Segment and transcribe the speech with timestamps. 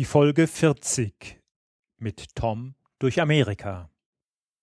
[0.00, 1.42] Die Folge 40
[1.98, 3.90] mit Tom durch Amerika.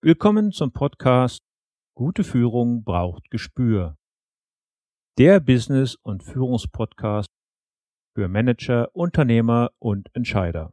[0.02, 1.44] Willkommen zum Podcast
[1.94, 3.96] Gute Führung braucht Gespür.
[5.16, 7.28] Der Business- und Führungspodcast
[8.16, 10.72] für Manager, Unternehmer und Entscheider.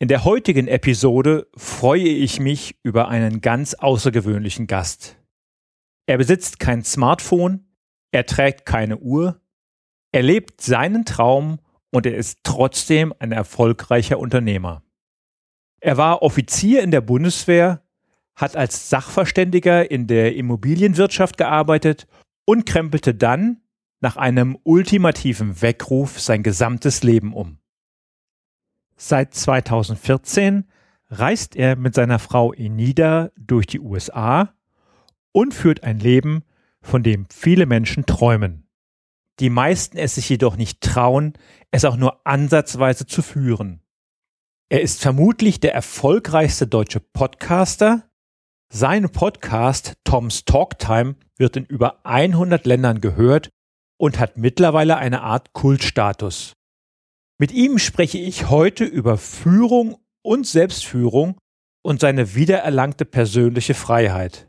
[0.00, 5.16] In der heutigen Episode freue ich mich über einen ganz außergewöhnlichen Gast.
[6.06, 7.66] Er besitzt kein Smartphone,
[8.12, 9.40] er trägt keine Uhr,
[10.12, 11.58] er lebt seinen Traum
[11.90, 14.84] und er ist trotzdem ein erfolgreicher Unternehmer.
[15.80, 17.82] Er war Offizier in der Bundeswehr,
[18.36, 22.06] hat als Sachverständiger in der Immobilienwirtschaft gearbeitet
[22.46, 23.62] und krempelte dann
[24.00, 27.57] nach einem ultimativen Weckruf sein gesamtes Leben um.
[29.00, 30.64] Seit 2014
[31.08, 34.52] reist er mit seiner Frau Enida durch die USA
[35.30, 36.42] und führt ein Leben,
[36.82, 38.68] von dem viele Menschen träumen.
[39.38, 41.34] Die meisten es sich jedoch nicht trauen,
[41.70, 43.82] es auch nur ansatzweise zu führen.
[44.68, 48.10] Er ist vermutlich der erfolgreichste deutsche Podcaster.
[48.68, 53.48] Sein Podcast Tom's Talktime wird in über 100 Ländern gehört
[53.96, 56.57] und hat mittlerweile eine Art Kultstatus.
[57.40, 61.38] Mit ihm spreche ich heute über Führung und Selbstführung
[61.82, 64.48] und seine wiedererlangte persönliche Freiheit.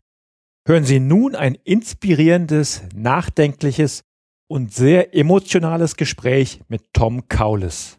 [0.66, 4.02] Hören Sie nun ein inspirierendes, nachdenkliches
[4.48, 7.98] und sehr emotionales Gespräch mit Tom Kaules.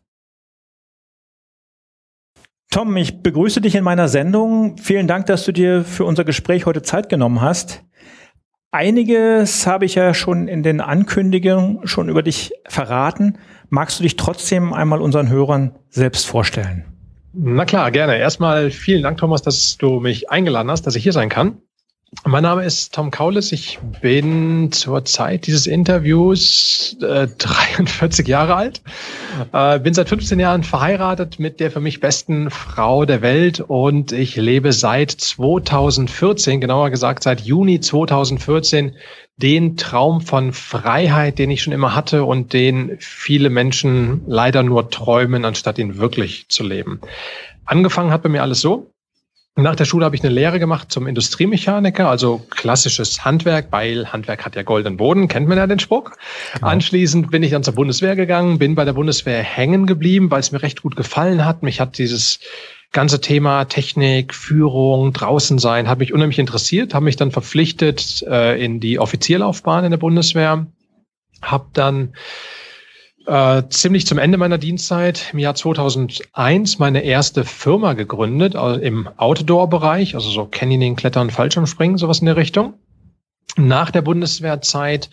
[2.70, 4.78] Tom, ich begrüße dich in meiner Sendung.
[4.78, 7.84] Vielen Dank, dass du dir für unser Gespräch heute Zeit genommen hast.
[8.72, 13.38] Einiges habe ich ja schon in den Ankündigungen schon über dich verraten.
[13.74, 16.84] Magst du dich trotzdem einmal unseren Hörern selbst vorstellen?
[17.32, 18.18] Na klar, gerne.
[18.18, 21.62] Erstmal vielen Dank, Thomas, dass du mich eingeladen hast, dass ich hier sein kann.
[22.26, 23.54] Mein Name ist Tom Kaulis.
[23.54, 28.82] Ich bin zur Zeit dieses Interviews äh, 43 Jahre alt.
[29.54, 34.12] Äh, bin seit 15 Jahren verheiratet mit der für mich besten Frau der Welt und
[34.12, 38.98] ich lebe seit 2014, genauer gesagt seit Juni 2014,
[39.38, 44.90] den Traum von Freiheit, den ich schon immer hatte und den viele Menschen leider nur
[44.90, 47.00] träumen, anstatt ihn wirklich zu leben.
[47.64, 48.91] Angefangen hat bei mir alles so.
[49.58, 54.46] Nach der Schule habe ich eine Lehre gemacht zum Industriemechaniker, also klassisches Handwerk, weil Handwerk
[54.46, 56.12] hat ja goldenen Boden, kennt man ja den Spruch.
[56.54, 56.68] Genau.
[56.68, 60.54] Anschließend bin ich dann zur Bundeswehr gegangen, bin bei der Bundeswehr hängen geblieben, weil es
[60.54, 61.64] mir recht gut gefallen hat.
[61.64, 62.40] Mich hat dieses
[62.94, 68.64] ganze Thema Technik, Führung, draußen sein, hat mich unheimlich interessiert, habe mich dann verpflichtet äh,
[68.64, 70.68] in die Offizierlaufbahn in der Bundeswehr,
[71.42, 72.14] habe dann
[73.26, 79.10] äh, ziemlich zum Ende meiner Dienstzeit im Jahr 2001 meine erste Firma gegründet also im
[79.18, 82.74] Outdoor-Bereich, also so Canyoning, Klettern, Fallschirmspringen, sowas in der Richtung.
[83.58, 85.10] Nach der Bundeswehrzeit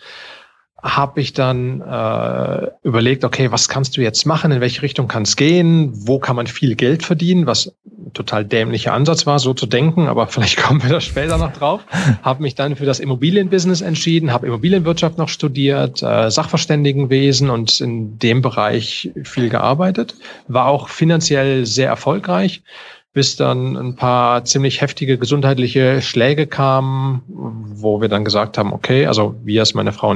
[0.81, 5.23] habe ich dann äh, überlegt, okay, was kannst du jetzt machen, in welche Richtung kann
[5.23, 9.53] es gehen, wo kann man viel Geld verdienen, was ein total dämlicher Ansatz war, so
[9.53, 11.81] zu denken, aber vielleicht kommen wir da später noch drauf.
[12.21, 18.17] habe mich dann für das Immobilienbusiness entschieden, habe Immobilienwirtschaft noch studiert, äh, Sachverständigenwesen und in
[18.19, 20.15] dem Bereich viel gearbeitet,
[20.47, 22.63] war auch finanziell sehr erfolgreich
[23.11, 29.07] bis dann ein paar ziemlich heftige gesundheitliche Schläge kamen, wo wir dann gesagt haben, okay,
[29.07, 30.13] also wir ist meine Frau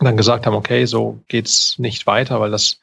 [0.00, 2.80] und dann gesagt haben, okay, so geht's nicht weiter, weil das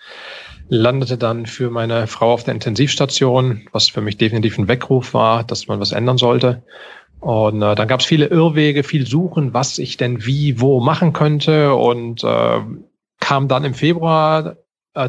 [0.69, 5.43] landete dann für meine Frau auf der Intensivstation, was für mich definitiv ein Weckruf war,
[5.43, 6.61] dass man was ändern sollte.
[7.19, 11.13] Und äh, dann gab es viele Irrwege, viel Suchen, was ich denn wie, wo machen
[11.13, 12.59] könnte und äh,
[13.19, 14.57] kam dann im Februar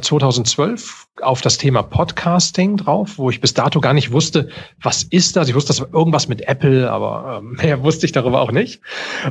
[0.01, 4.49] 2012 äh, auf das Thema Podcasting drauf, wo ich bis dato gar nicht wusste,
[4.81, 5.49] was ist das.
[5.49, 8.81] Ich wusste, das war irgendwas mit Apple, aber äh, mehr wusste ich darüber auch nicht.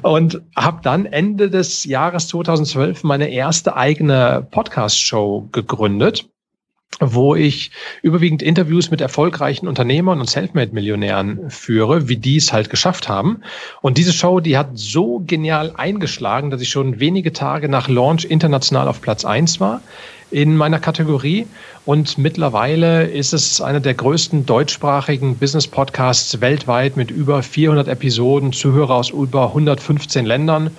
[0.02, 6.26] Und habe dann Ende des Jahres 2012 meine erste eigene Podcast-Show gegründet.
[7.00, 7.72] wo ich
[8.02, 13.42] überwiegend Interviews mit erfolgreichen Unternehmern und Selfmade-Millionären führe, wie die es halt geschafft haben.
[13.82, 18.26] Und diese Show, die hat so genial eingeschlagen, dass ich schon wenige Tage nach Launch
[18.26, 19.82] international auf Platz eins war
[20.32, 21.48] in meiner Kategorie.
[21.86, 28.96] Und mittlerweile ist es einer der größten deutschsprachigen Business-Podcasts weltweit mit über 400 Episoden, Zuhörer
[28.96, 30.72] aus über 115 Ländern.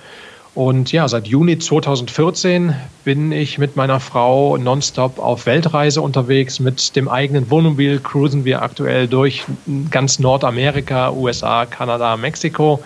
[0.55, 6.59] Und ja, seit Juni 2014 bin ich mit meiner Frau nonstop auf Weltreise unterwegs.
[6.59, 9.45] Mit dem eigenen Wohnmobil cruisen wir aktuell durch
[9.91, 12.83] ganz Nordamerika, USA, Kanada, Mexiko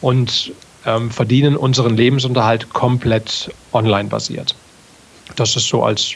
[0.00, 0.52] und
[0.86, 4.54] ähm, verdienen unseren Lebensunterhalt komplett online basiert.
[5.36, 6.12] Das ist so als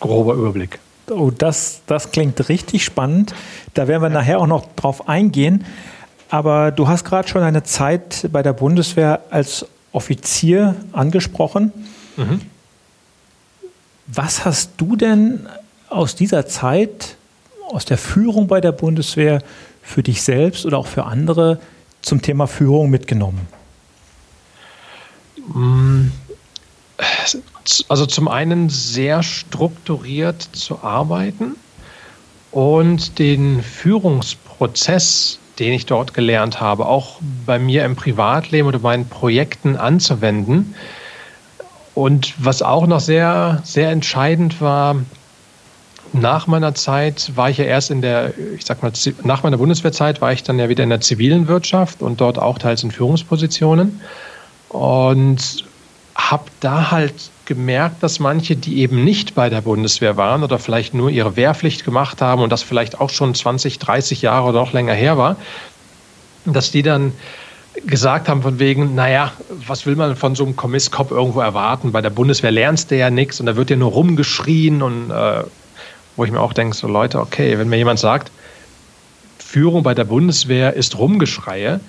[0.00, 0.78] grober Überblick.
[1.10, 3.34] Oh, das, das klingt richtig spannend.
[3.74, 5.64] Da werden wir nachher auch noch drauf eingehen.
[6.28, 11.72] Aber du hast gerade schon eine Zeit bei der Bundeswehr als Offizier angesprochen.
[12.16, 12.42] Mhm.
[14.06, 15.48] Was hast du denn
[15.88, 17.16] aus dieser Zeit,
[17.70, 19.42] aus der Führung bei der Bundeswehr
[19.82, 21.60] für dich selbst oder auch für andere
[22.02, 23.48] zum Thema Führung mitgenommen?
[27.88, 31.56] Also zum einen sehr strukturiert zu arbeiten
[32.50, 39.08] und den Führungsprozess den ich dort gelernt habe, auch bei mir im Privatleben oder meinen
[39.08, 40.74] Projekten anzuwenden.
[41.94, 44.96] Und was auch noch sehr, sehr entscheidend war,
[46.12, 48.92] nach meiner Zeit war ich ja erst in der, ich sag mal,
[49.24, 52.58] nach meiner Bundeswehrzeit war ich dann ja wieder in der zivilen Wirtschaft und dort auch
[52.58, 54.00] teils in Führungspositionen.
[54.68, 55.64] Und
[56.14, 57.14] habe da halt
[57.48, 61.84] gemerkt, dass manche, die eben nicht bei der Bundeswehr waren oder vielleicht nur ihre Wehrpflicht
[61.84, 65.36] gemacht haben und das vielleicht auch schon 20, 30 Jahre oder noch länger her war,
[66.44, 67.12] dass die dann
[67.86, 69.32] gesagt haben von wegen, naja,
[69.66, 71.90] was will man von so einem Kommisskopf irgendwo erwarten?
[71.90, 75.44] Bei der Bundeswehr lernst du ja nichts und da wird ja nur rumgeschrien und äh,
[76.16, 78.30] wo ich mir auch denke, so Leute, okay, wenn mir jemand sagt,
[79.38, 81.80] Führung bei der Bundeswehr ist Rumgeschreie,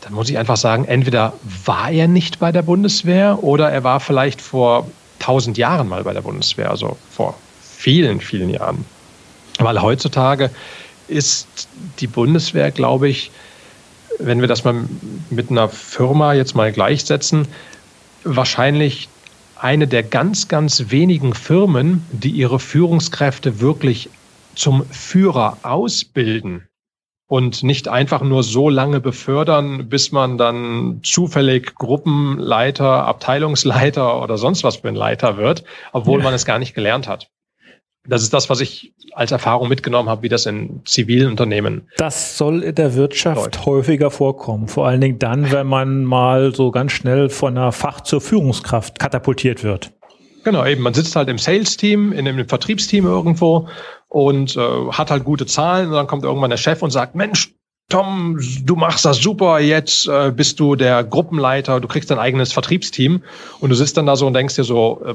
[0.00, 1.34] dann muss ich einfach sagen, entweder
[1.64, 4.86] war er nicht bei der Bundeswehr oder er war vielleicht vor
[5.24, 8.84] tausend Jahren mal bei der Bundeswehr, also vor vielen, vielen Jahren.
[9.58, 10.50] Weil heutzutage
[11.08, 11.68] ist
[12.00, 13.30] die Bundeswehr, glaube ich,
[14.18, 14.84] wenn wir das mal
[15.30, 17.48] mit einer Firma jetzt mal gleichsetzen,
[18.24, 19.08] wahrscheinlich
[19.56, 24.10] eine der ganz, ganz wenigen Firmen, die ihre Führungskräfte wirklich
[24.54, 26.68] zum Führer ausbilden
[27.26, 34.64] und nicht einfach nur so lange befördern, bis man dann zufällig Gruppenleiter, Abteilungsleiter oder sonst
[34.64, 36.24] was für ein Leiter wird, obwohl ja.
[36.24, 37.30] man es gar nicht gelernt hat.
[38.06, 41.88] Das ist das, was ich als Erfahrung mitgenommen habe, wie das in zivilen Unternehmen.
[41.96, 43.66] Das soll in der Wirtschaft läuft.
[43.66, 44.68] häufiger vorkommen.
[44.68, 48.98] Vor allen Dingen dann, wenn man mal so ganz schnell von einer Fach zur Führungskraft
[48.98, 49.93] katapultiert wird.
[50.44, 50.82] Genau, eben.
[50.82, 53.68] Man sitzt halt im Sales-Team, in einem Vertriebsteam irgendwo
[54.08, 55.88] und äh, hat halt gute Zahlen.
[55.88, 57.54] Und dann kommt irgendwann der Chef und sagt, Mensch,
[57.90, 62.50] Tom, du machst das super, jetzt äh, bist du der Gruppenleiter, du kriegst dein eigenes
[62.52, 63.22] Vertriebsteam
[63.60, 65.14] und du sitzt dann da so und denkst dir so, äh,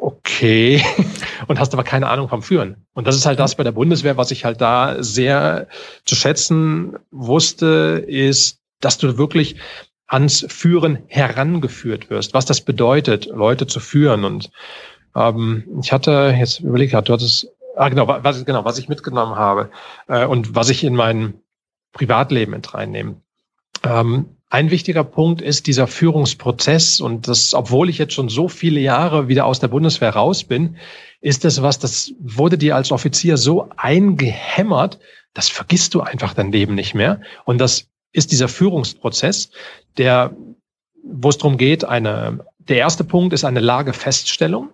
[0.00, 0.84] okay,
[1.48, 2.76] und hast aber keine Ahnung vom Führen.
[2.92, 5.66] Und das ist halt das bei der Bundeswehr, was ich halt da sehr
[6.04, 9.56] zu schätzen wusste, ist, dass du wirklich
[10.14, 14.24] ans Führen herangeführt wirst, was das bedeutet, Leute zu führen.
[14.24, 14.50] Und
[15.16, 19.70] ähm, ich hatte jetzt überlegt, du hattest, ah genau, was, genau, was ich mitgenommen habe
[20.06, 21.34] äh, und was ich in mein
[21.92, 23.16] Privatleben mit reinnehme.
[23.82, 28.78] Ähm, ein wichtiger Punkt ist dieser Führungsprozess und das, obwohl ich jetzt schon so viele
[28.78, 30.76] Jahre wieder aus der Bundeswehr raus bin,
[31.20, 35.00] ist es was, das wurde dir als Offizier so eingehämmert,
[35.32, 37.20] das vergisst du einfach dein Leben nicht mehr.
[37.44, 39.50] Und das ist dieser Führungsprozess,
[39.98, 40.34] der,
[41.02, 44.70] wo es darum geht, eine, der erste Punkt ist eine Lagefeststellung.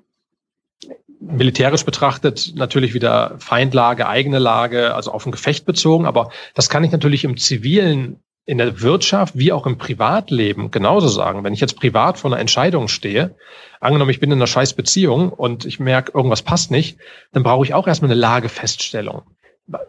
[1.18, 6.84] Militärisch betrachtet natürlich wieder Feindlage, eigene Lage, also auf ein Gefecht bezogen, aber das kann
[6.84, 11.44] ich natürlich im zivilen, in der Wirtschaft wie auch im Privatleben genauso sagen.
[11.44, 13.36] Wenn ich jetzt privat vor einer Entscheidung stehe,
[13.80, 16.98] angenommen, ich bin in einer scheiß Beziehung und ich merke, irgendwas passt nicht,
[17.32, 19.22] dann brauche ich auch erstmal eine Lagefeststellung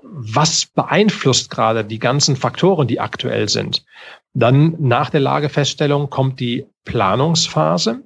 [0.03, 3.85] was beeinflusst gerade die ganzen Faktoren, die aktuell sind.
[4.33, 8.01] Dann nach der Lagefeststellung kommt die Planungsphase.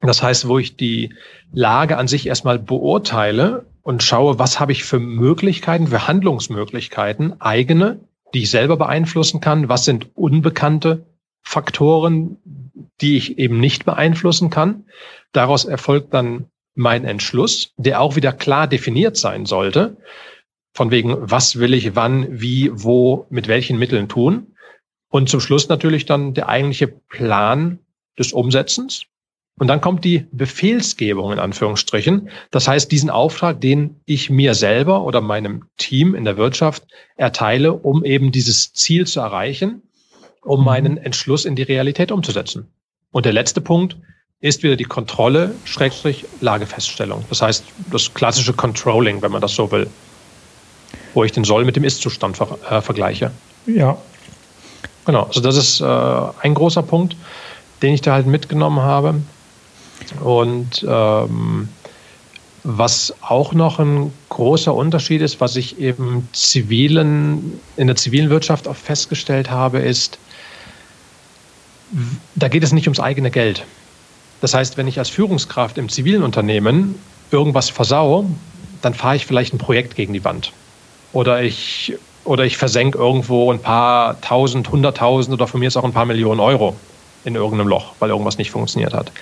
[0.00, 1.14] Das heißt, wo ich die
[1.52, 8.00] Lage an sich erstmal beurteile und schaue, was habe ich für Möglichkeiten, für Handlungsmöglichkeiten, eigene,
[8.34, 11.06] die ich selber beeinflussen kann, was sind unbekannte
[11.42, 12.38] Faktoren,
[13.00, 14.86] die ich eben nicht beeinflussen kann.
[15.32, 19.96] Daraus erfolgt dann mein Entschluss, der auch wieder klar definiert sein sollte.
[20.74, 24.54] Von wegen, was will ich wann, wie, wo, mit welchen Mitteln tun.
[25.08, 27.78] Und zum Schluss natürlich dann der eigentliche Plan
[28.18, 29.04] des Umsetzens.
[29.58, 32.30] Und dann kommt die Befehlsgebung in Anführungsstrichen.
[32.50, 36.86] Das heißt, diesen Auftrag, den ich mir selber oder meinem Team in der Wirtschaft
[37.16, 39.82] erteile, um eben dieses Ziel zu erreichen,
[40.42, 40.66] um mhm.
[40.66, 42.72] meinen Entschluss in die Realität umzusetzen.
[43.10, 43.98] Und der letzte Punkt
[44.40, 47.24] ist wieder die Kontrolle, Schrägstrich, Lagefeststellung.
[47.28, 49.86] Das heißt, das klassische Controlling, wenn man das so will.
[51.14, 53.30] Wo ich den Soll mit dem Ist-Zustand ver äh, vergleiche.
[53.66, 53.96] Ja.
[55.04, 57.16] Genau, also das ist äh, ein großer Punkt,
[57.82, 59.20] den ich da halt mitgenommen habe.
[60.22, 61.68] Und ähm,
[62.64, 68.68] was auch noch ein großer Unterschied ist, was ich eben zivilen, in der zivilen Wirtschaft
[68.68, 70.18] auch festgestellt habe, ist,
[72.36, 73.64] da geht es nicht ums eigene Geld.
[74.40, 76.94] Das heißt, wenn ich als Führungskraft im zivilen Unternehmen
[77.30, 78.26] irgendwas versaue,
[78.80, 80.52] dann fahre ich vielleicht ein Projekt gegen die Wand.
[81.12, 85.84] Oder ich, oder ich versenke irgendwo ein paar tausend, hunderttausend oder von mir ist auch
[85.84, 86.76] ein paar Millionen Euro
[87.24, 89.12] in irgendeinem Loch, weil irgendwas nicht funktioniert hat.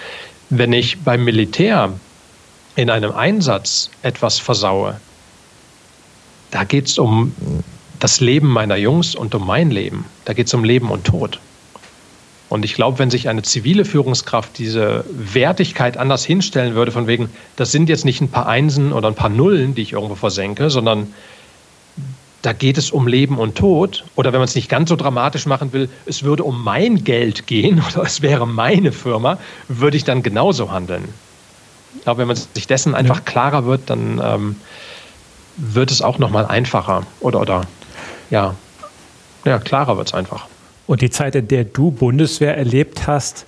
[0.49, 1.93] Wenn ich beim Militär
[2.77, 5.01] in einem Einsatz etwas versaue,
[6.51, 7.35] da geht es um
[7.99, 10.07] das Leben meiner Jungs und um mein Leben.
[10.25, 11.39] Da geht es um Leben und Tod.
[12.49, 17.31] Und ich glaube, wenn sich eine zivile Führungskraft diese Wertigkeit anders hinstellen würde, von wegen,
[17.55, 20.69] das sind jetzt nicht ein paar Einsen oder ein paar Nullen, die ich irgendwo versenke,
[20.69, 21.15] sondern
[22.43, 24.05] da geht es um Leben und Tod.
[24.17, 27.47] Oder wenn man es nicht ganz so dramatisch machen will, es würde um mein Geld
[27.47, 31.05] gehen oder es wäre meine Firma, würde ich dann genauso handeln.
[31.97, 33.23] Ich glaube, wenn man sich dessen einfach ja.
[33.23, 34.57] klarer wird, dann ähm,
[35.57, 37.03] wird es auch nochmal einfacher.
[37.21, 37.63] Oder, oder
[38.31, 38.55] ja,
[39.45, 40.47] ja klarer wird es einfach.
[40.87, 43.47] Und die Zeit, in der du Bundeswehr erlebt hast,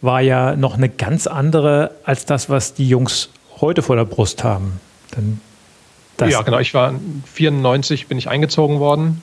[0.00, 3.30] war ja noch eine ganz andere als das, was die Jungs
[3.60, 4.80] heute vor der Brust haben.
[5.16, 5.40] Denn
[6.16, 6.58] das ja, genau.
[6.58, 6.94] Ich war
[7.32, 9.22] 94, bin ich eingezogen worden.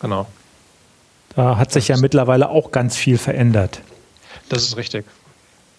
[0.00, 0.26] Genau.
[1.36, 3.82] Da hat sich ja mittlerweile auch ganz viel verändert.
[4.48, 5.04] Das ist richtig.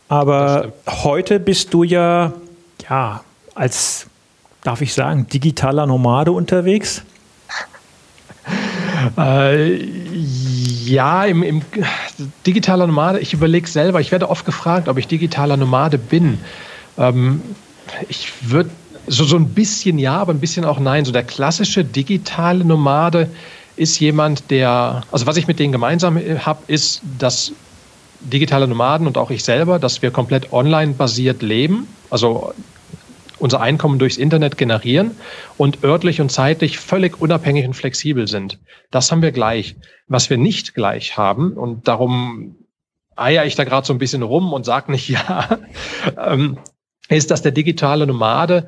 [0.08, 2.34] Aber heute bist du ja,
[2.89, 3.24] ja,
[3.55, 4.08] als,
[4.63, 7.03] darf ich sagen, digitaler Nomade unterwegs?
[9.17, 11.62] äh, ja, im, im
[12.46, 16.39] digitaler Nomade, ich überlege selber, ich werde oft gefragt, ob ich digitaler Nomade bin.
[16.98, 17.41] Ähm,
[18.10, 18.70] ich würde
[19.11, 21.03] so, so ein bisschen ja, aber ein bisschen auch nein.
[21.03, 23.29] So der klassische digitale Nomade
[23.75, 27.51] ist jemand, der, also was ich mit denen gemeinsam habe, ist, dass
[28.21, 32.53] digitale Nomaden und auch ich selber, dass wir komplett online basiert leben, also
[33.39, 35.11] unser Einkommen durchs Internet generieren
[35.57, 38.59] und örtlich und zeitlich völlig unabhängig und flexibel sind.
[38.91, 39.75] Das haben wir gleich.
[40.07, 42.55] Was wir nicht gleich haben, und darum
[43.15, 45.59] eier ich da gerade so ein bisschen rum und sage nicht ja,
[46.17, 46.59] ähm,
[47.09, 48.67] ist, dass der digitale Nomade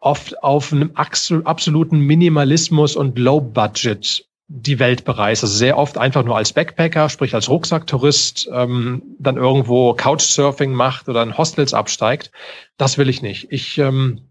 [0.00, 5.44] oft auf einem absoluten Minimalismus und Low Budget die Welt bereist.
[5.44, 11.08] Also sehr oft einfach nur als Backpacker, sprich als Rucksacktourist, ähm, dann irgendwo Couchsurfing macht
[11.08, 12.30] oder in Hostels absteigt.
[12.78, 13.48] Das will ich nicht.
[13.50, 14.22] Ich ähm,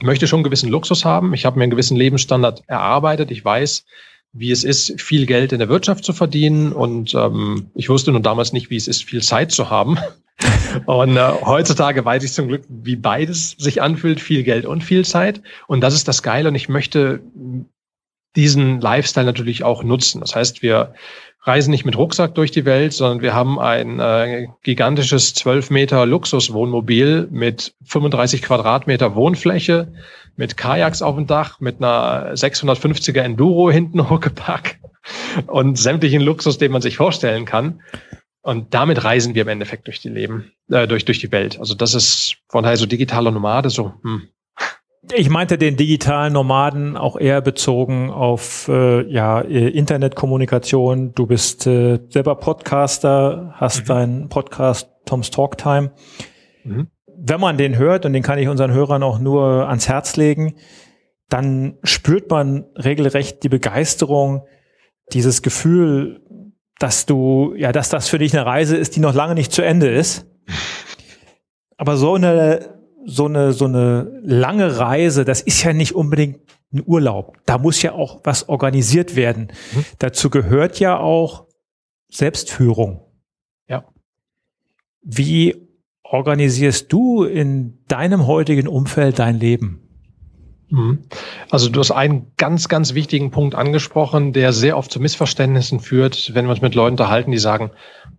[0.00, 1.34] möchte schon einen gewissen Luxus haben.
[1.34, 3.30] Ich habe mir einen gewissen Lebensstandard erarbeitet.
[3.30, 3.84] Ich weiß,
[4.32, 6.72] wie es ist, viel Geld in der Wirtschaft zu verdienen.
[6.72, 9.98] Und ähm, ich wusste nun damals nicht, wie es ist, viel Zeit zu haben.
[10.86, 15.04] Und äh, heutzutage weiß ich zum Glück, wie beides sich anfühlt, viel Geld und viel
[15.04, 15.42] Zeit.
[15.66, 16.48] Und das ist das Geile.
[16.48, 17.20] Und ich möchte
[18.36, 20.20] diesen Lifestyle natürlich auch nutzen.
[20.20, 20.94] Das heißt, wir
[21.42, 26.06] reisen nicht mit Rucksack durch die Welt, sondern wir haben ein äh, gigantisches 12 Meter
[26.06, 29.92] Luxuswohnmobil mit 35 Quadratmeter Wohnfläche,
[30.36, 34.78] mit Kajaks auf dem Dach, mit einer 650er Enduro hinten hochgepackt
[35.46, 37.80] und sämtlichen Luxus, den man sich vorstellen kann.
[38.44, 41.58] Und damit reisen wir im Endeffekt durch die Leben, äh, durch, durch die Welt.
[41.58, 44.28] Also das ist von daher so digitaler Nomade, so, hm.
[45.12, 51.12] Ich meinte den digitalen Nomaden auch eher bezogen auf äh, ja, äh, Internetkommunikation.
[51.14, 53.86] Du bist äh, selber Podcaster, hast mhm.
[53.86, 55.92] deinen Podcast Tom's Talk Time.
[56.64, 56.88] Mhm.
[57.18, 60.56] Wenn man den hört, und den kann ich unseren Hörern auch nur ans Herz legen,
[61.28, 64.46] dann spürt man regelrecht die Begeisterung,
[65.12, 66.22] dieses Gefühl,
[66.78, 69.62] dass du, ja, dass das für dich eine Reise ist, die noch lange nicht zu
[69.62, 70.26] Ende ist.
[71.76, 76.40] Aber so eine, so eine, so eine lange Reise, das ist ja nicht unbedingt
[76.72, 77.38] ein Urlaub.
[77.46, 79.52] Da muss ja auch was organisiert werden.
[79.74, 79.84] Mhm.
[79.98, 81.46] Dazu gehört ja auch
[82.10, 83.00] Selbstführung.
[83.68, 83.84] Ja.
[85.02, 85.68] Wie
[86.02, 89.83] organisierst du in deinem heutigen Umfeld dein Leben?
[90.74, 91.04] Mhm.
[91.50, 96.34] Also du hast einen ganz, ganz wichtigen Punkt angesprochen, der sehr oft zu Missverständnissen führt,
[96.34, 97.70] wenn wir uns mit Leuten unterhalten, die sagen,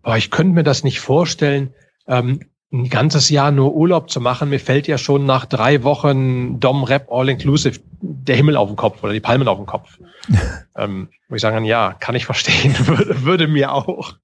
[0.01, 1.73] boah, ich könnte mir das nicht vorstellen,
[2.07, 2.39] ähm,
[2.71, 4.49] ein ganzes Jahr nur Urlaub zu machen.
[4.49, 8.77] Mir fällt ja schon nach drei Wochen Dom Rap All Inclusive der Himmel auf den
[8.77, 9.99] Kopf oder die Palmen auf den Kopf.
[10.77, 14.13] ähm, wo ich sagen kann, ja, kann ich verstehen, würde, würde mir auch.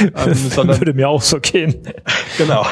[0.00, 1.82] Ähm, sondern, würde mir auch so gehen.
[2.36, 2.66] genau.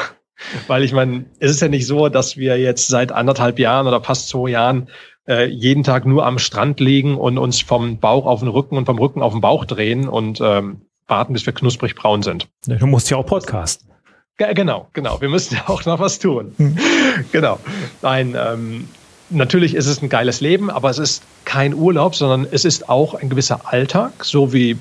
[0.67, 4.01] Weil ich meine, es ist ja nicht so, dass wir jetzt seit anderthalb Jahren oder
[4.01, 4.89] fast zwei Jahren
[5.27, 8.85] äh, jeden Tag nur am Strand liegen und uns vom Bauch auf den Rücken und
[8.85, 12.47] vom Rücken auf den Bauch drehen und ähm, warten, bis wir knusprig braun sind.
[12.65, 13.89] Du musst ja auch podcasten.
[14.37, 15.21] Genau, genau.
[15.21, 16.53] Wir müssen ja auch noch was tun.
[16.57, 16.77] Hm.
[17.31, 17.59] Genau.
[18.01, 18.87] Nein, ähm,
[19.29, 23.13] natürlich ist es ein geiles Leben, aber es ist kein Urlaub, sondern es ist auch
[23.13, 24.77] ein gewisser Alltag, so wie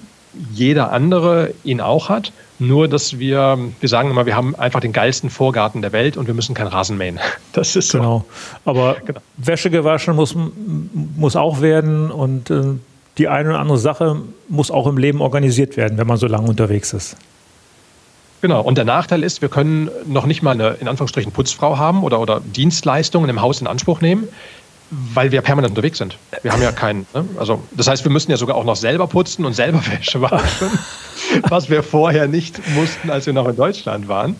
[0.52, 2.32] jeder andere ihn auch hat.
[2.60, 6.26] Nur, dass wir, wir sagen immer, wir haben einfach den geilsten Vorgarten der Welt und
[6.26, 7.18] wir müssen keinen Rasen mähen.
[7.52, 7.98] Das ist so.
[7.98, 8.24] Genau.
[8.64, 9.20] Aber genau.
[9.38, 10.36] Wäsche gewaschen muss,
[11.16, 12.62] muss auch werden und äh,
[13.18, 16.48] die eine oder andere Sache muss auch im Leben organisiert werden, wenn man so lange
[16.48, 17.16] unterwegs ist.
[18.40, 18.60] Genau.
[18.60, 22.20] Und der Nachteil ist, wir können noch nicht mal eine, in Anführungsstrichen, Putzfrau haben oder,
[22.20, 24.28] oder Dienstleistungen im Haus in Anspruch nehmen
[24.90, 26.18] weil wir permanent unterwegs sind.
[26.42, 27.06] Wir haben ja keinen.
[27.14, 27.24] Ne?
[27.38, 30.68] Also das heißt, wir müssen ja sogar auch noch selber putzen und selber Wäsche waschen,
[31.48, 34.36] was wir vorher nicht mussten, als wir noch in Deutschland waren.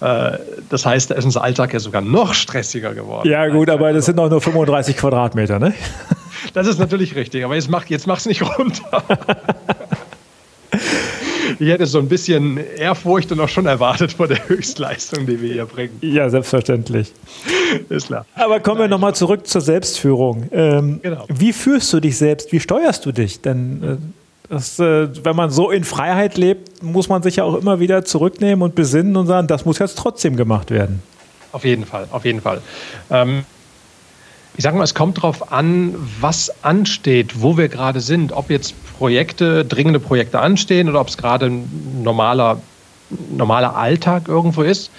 [0.00, 0.38] Äh,
[0.70, 3.28] das heißt, da ist unser Alltag ja sogar noch stressiger geworden.
[3.28, 5.74] Ja gut, aber das sind auch nur 35 Quadratmeter, ne?
[6.54, 9.02] Das ist natürlich richtig, aber jetzt mach jetzt mach's nicht runter.
[11.58, 15.52] ich hätte so ein bisschen Ehrfurcht und auch schon erwartet vor der Höchstleistung, die wir
[15.52, 15.96] hier bringen.
[16.00, 17.12] Ja, selbstverständlich.
[17.88, 18.26] Ist klar.
[18.34, 20.48] Aber kommen wir nochmal zurück zur Selbstführung.
[20.52, 21.24] Ähm, genau.
[21.28, 22.52] Wie führst du dich selbst?
[22.52, 23.40] Wie steuerst du dich?
[23.40, 23.96] Denn äh,
[24.48, 28.04] das, äh, wenn man so in Freiheit lebt, muss man sich ja auch immer wieder
[28.04, 31.02] zurücknehmen und besinnen und sagen, das muss jetzt trotzdem gemacht werden.
[31.52, 32.60] Auf jeden Fall, auf jeden Fall.
[33.10, 33.44] Ähm,
[34.58, 38.74] ich sage mal, es kommt darauf an, was ansteht, wo wir gerade sind, ob jetzt
[38.98, 42.60] Projekte, dringende Projekte anstehen oder ob es gerade ein normaler,
[43.30, 44.90] normaler Alltag irgendwo ist.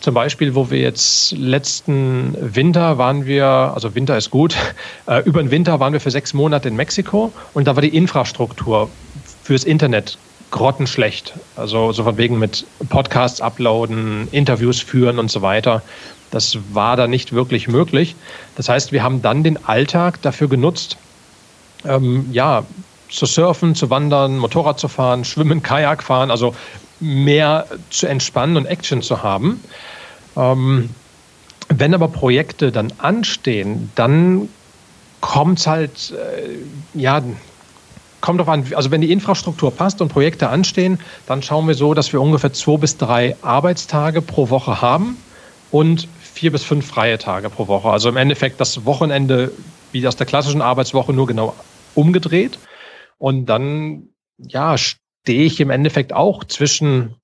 [0.00, 4.54] Zum Beispiel, wo wir jetzt letzten Winter waren wir, also Winter ist gut,
[5.06, 7.96] äh, über den Winter waren wir für sechs Monate in Mexiko und da war die
[7.96, 8.90] Infrastruktur
[9.42, 10.18] fürs Internet
[10.50, 11.32] grottenschlecht.
[11.56, 15.82] Also so von wegen mit Podcasts uploaden, Interviews führen und so weiter.
[16.30, 18.16] Das war da nicht wirklich möglich.
[18.56, 20.96] Das heißt, wir haben dann den Alltag dafür genutzt,
[21.84, 22.64] ähm, ja,
[23.08, 26.54] zu surfen, zu wandern, Motorrad zu fahren, schwimmen, Kajak fahren, also
[27.00, 29.60] mehr zu entspannen und Action zu haben.
[30.36, 30.90] Ähm,
[31.68, 34.48] wenn aber Projekte dann anstehen, dann
[35.20, 37.22] kommt es halt, äh, ja,
[38.20, 41.94] kommt drauf an, also wenn die Infrastruktur passt und Projekte anstehen, dann schauen wir so,
[41.94, 45.16] dass wir ungefähr zwei bis drei Arbeitstage pro Woche haben
[45.70, 47.88] und vier bis fünf freie Tage pro Woche.
[47.88, 49.52] Also im Endeffekt das Wochenende
[49.92, 51.54] wie aus der klassischen Arbeitswoche nur genau
[51.94, 52.58] umgedreht.
[53.18, 57.16] Und dann, ja, stehe ich im Endeffekt auch zwischen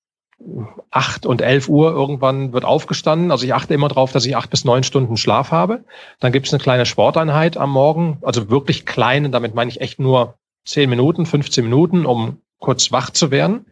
[0.89, 3.31] acht und elf Uhr irgendwann wird aufgestanden.
[3.31, 5.85] Also ich achte immer darauf, dass ich acht bis neun Stunden Schlaf habe.
[6.19, 9.99] Dann gibt es eine kleine Sporteinheit am Morgen, also wirklich kleine, damit meine ich echt
[9.99, 13.67] nur zehn Minuten, 15 Minuten, um kurz wach zu werden.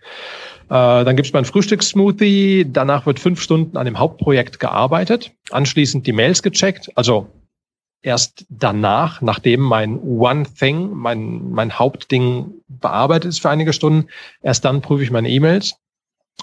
[0.71, 2.65] Äh, dann gibt es meinen Frühstückssmoothie.
[2.71, 5.34] Danach wird fünf Stunden an dem Hauptprojekt gearbeitet.
[5.51, 6.89] Anschließend die Mails gecheckt.
[6.95, 7.27] Also
[8.01, 14.07] erst danach, nachdem mein One Thing, mein, mein Hauptding bearbeitet ist für einige Stunden,
[14.41, 15.75] erst dann prüfe ich meine E-Mails.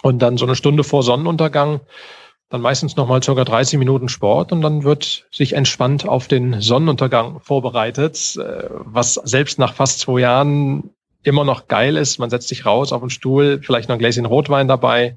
[0.02, 1.80] Und dann so eine Stunde vor Sonnenuntergang,
[2.50, 7.40] dann meistens nochmal circa 30 Minuten Sport und dann wird sich entspannt auf den Sonnenuntergang
[7.40, 10.90] vorbereitet, äh, was selbst nach fast zwei Jahren
[11.22, 12.18] immer noch geil ist.
[12.18, 15.16] Man setzt sich raus auf den Stuhl, vielleicht noch ein Gläschen Rotwein dabei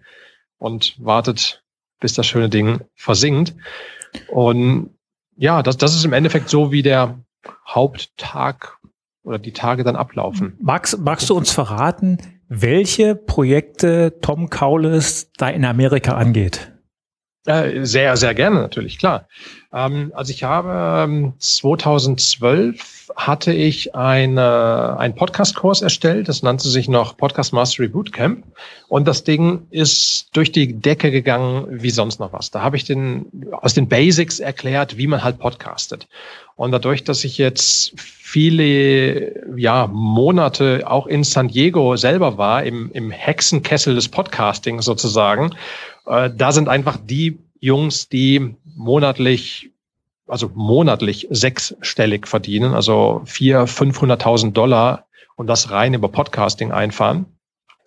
[0.58, 1.64] und wartet,
[2.00, 3.54] bis das schöne Ding versinkt.
[4.28, 4.92] Und
[5.38, 7.20] ja, das, das ist im Endeffekt so, wie der
[7.68, 8.78] Haupttag
[9.24, 10.58] oder die Tage dann ablaufen.
[10.62, 16.71] Magst, magst du uns verraten, welche Projekte Tom Kaules da in Amerika angeht?
[17.46, 19.28] Äh, sehr, sehr gerne natürlich, klar.
[19.74, 22.82] Ähm, also ich habe 2012 ähm,
[23.16, 26.30] hatte ich eine, einen Podcast-Kurs erstellt.
[26.30, 28.46] Das nannte sich noch Podcast Mastery Bootcamp.
[28.88, 32.52] Und das Ding ist durch die Decke gegangen wie sonst noch was.
[32.52, 36.08] Da habe ich den, aus den Basics erklärt, wie man halt podcastet.
[36.56, 42.92] Und dadurch, dass ich jetzt viele ja, Monate auch in San Diego selber war, im,
[42.94, 45.56] im Hexenkessel des Podcasting sozusagen,
[46.06, 49.72] äh, da sind einfach die Jungs, die monatlich
[50.32, 57.26] also monatlich sechsstellig verdienen, also vier, 500.000 Dollar und das rein über Podcasting einfahren.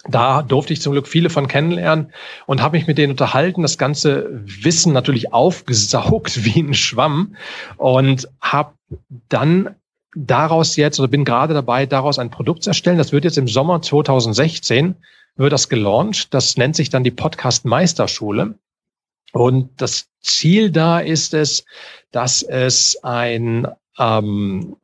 [0.06, 2.12] Da durfte ich zum Glück viele von kennenlernen
[2.44, 7.36] und habe mich mit denen unterhalten, das ganze Wissen natürlich aufgesaugt wie ein Schwamm
[7.78, 8.74] und habe
[9.30, 9.76] dann
[10.14, 12.98] daraus jetzt oder bin gerade dabei, daraus ein Produkt zu erstellen.
[12.98, 14.96] Das wird jetzt im Sommer 2016
[15.36, 16.32] wird das gelauncht.
[16.34, 18.58] Das nennt sich dann die Podcast Meisterschule.
[19.32, 21.64] Und das Ziel da ist es,
[22.12, 23.66] dass es ein,
[23.98, 24.76] ähm,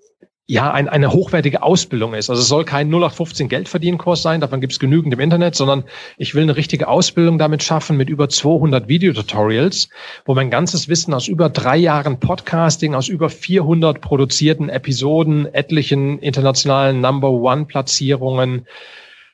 [0.49, 2.29] ja, ein, eine hochwertige Ausbildung ist.
[2.29, 5.85] Also es soll kein 0815 Geldverdienen-Kurs sein, davon gibt es genügend im Internet, sondern
[6.19, 9.89] ich will eine richtige Ausbildung damit schaffen mit über 200 Videotutorials,
[10.25, 16.19] wo mein ganzes Wissen aus über drei Jahren Podcasting, aus über 400 produzierten Episoden, etlichen
[16.19, 18.67] internationalen Number-One-Platzierungen,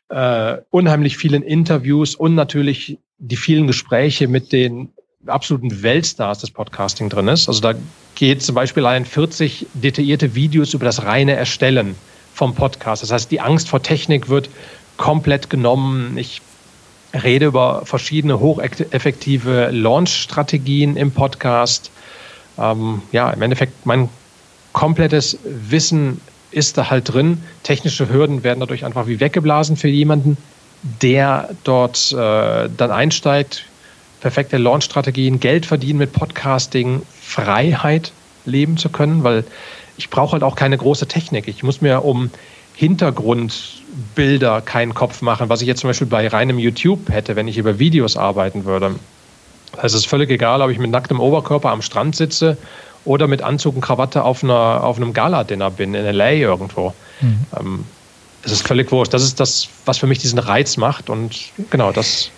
[0.09, 4.91] äh, unheimlich vielen Interviews und natürlich die vielen Gespräche mit den
[5.27, 7.49] absoluten Weltstars des Podcasting drin ist.
[7.49, 7.75] Also da
[8.15, 11.97] geht zum Beispiel ein 40 detaillierte Videos über das reine Erstellen
[12.33, 13.03] vom Podcast.
[13.03, 14.49] Das heißt, die Angst vor Technik wird
[14.97, 16.17] komplett genommen.
[16.17, 16.43] Ich
[17.13, 21.91] rede über verschiedene hocheffektive Launch-Strategien im Podcast.
[22.59, 24.09] Ähm, ja, im Endeffekt mein
[24.73, 27.43] komplettes Wissen ist da halt drin.
[27.63, 30.37] Technische Hürden werden dadurch einfach wie weggeblasen für jemanden,
[31.03, 33.65] der dort äh, dann einsteigt,
[34.21, 38.13] perfekte Launch-Strategien, Geld verdienen mit Podcasting, Freiheit
[38.45, 39.45] leben zu können, weil
[39.97, 41.49] ich brauche halt auch keine große Technik.
[41.49, 42.31] Ich muss mir um
[42.75, 47.57] Hintergrundbilder keinen Kopf machen, was ich jetzt zum Beispiel bei reinem YouTube hätte, wenn ich
[47.59, 48.97] über Videos arbeiten würde.
[49.77, 52.57] Also es ist völlig egal, ob ich mit nacktem Oberkörper am Strand sitze
[53.07, 56.33] oder mit Anzug und Krawatte auf, einer, auf einem Gala-Dinner bin, in L.A.
[56.33, 56.93] irgendwo.
[57.21, 57.47] Mhm.
[57.59, 57.85] Ähm,
[58.45, 59.13] es ist völlig wurscht.
[59.13, 61.11] Das ist das, was für mich diesen Reiz macht.
[61.11, 62.31] Und genau, das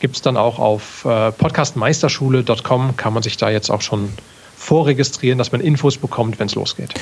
[0.00, 4.10] gibt es dann auch auf äh, podcastmeisterschule.com, kann man sich da jetzt auch schon
[4.56, 6.94] vorregistrieren, dass man Infos bekommt, wenn es losgeht.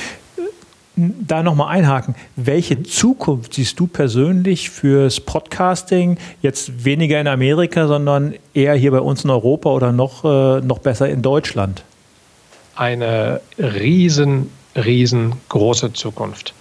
[0.97, 2.15] Da nochmal einhaken.
[2.37, 6.17] Welche Zukunft siehst du persönlich fürs Podcasting?
[6.41, 10.79] Jetzt weniger in Amerika, sondern eher hier bei uns in Europa oder noch, äh, noch
[10.79, 11.83] besser in Deutschland?
[12.77, 16.55] Eine riesen, riesengroße Zukunft.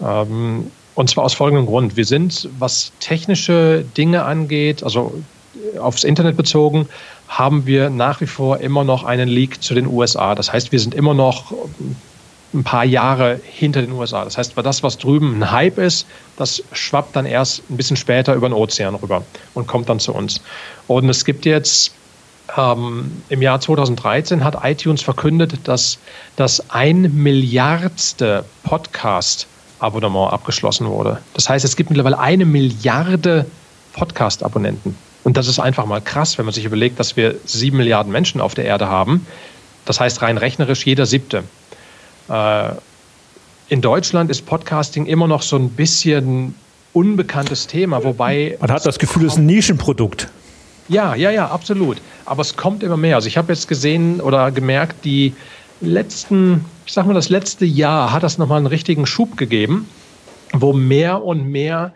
[0.00, 1.96] Ähm, und zwar aus folgendem Grund.
[1.96, 5.12] Wir sind, was technische Dinge angeht, also
[5.78, 6.88] aufs Internet bezogen,
[7.28, 10.34] haben wir nach wie vor immer noch einen Leak zu den USA.
[10.34, 11.52] Das heißt, wir sind immer noch
[12.52, 14.24] ein paar Jahre hinter den USA.
[14.24, 18.34] Das heißt, das, was drüben ein Hype ist, das schwappt dann erst ein bisschen später
[18.34, 19.24] über den Ozean rüber
[19.54, 20.40] und kommt dann zu uns.
[20.86, 21.92] Und es gibt jetzt
[22.56, 25.98] ähm, im Jahr 2013 hat iTunes verkündet, dass
[26.36, 31.18] das ein Milliardste Podcast-Abonnement abgeschlossen wurde.
[31.34, 33.46] Das heißt, es gibt mittlerweile eine Milliarde
[33.94, 34.96] Podcast-Abonnenten.
[35.24, 38.40] Und das ist einfach mal krass, wenn man sich überlegt, dass wir sieben Milliarden Menschen
[38.40, 39.26] auf der Erde haben.
[39.84, 41.44] Das heißt rein rechnerisch jeder siebte.
[42.28, 42.70] Äh,
[43.68, 46.54] in Deutschland ist Podcasting immer noch so ein bisschen
[46.92, 48.56] unbekanntes Thema, wobei.
[48.60, 50.28] Man hat das Gefühl, es ist ein Nischenprodukt.
[50.88, 51.98] Ja, ja, ja, absolut.
[52.24, 53.16] Aber es kommt immer mehr.
[53.16, 55.34] Also ich habe jetzt gesehen oder gemerkt, die
[55.80, 59.88] letzten, ich sag mal, das letzte Jahr hat das nochmal einen richtigen Schub gegeben,
[60.52, 61.94] wo mehr und mehr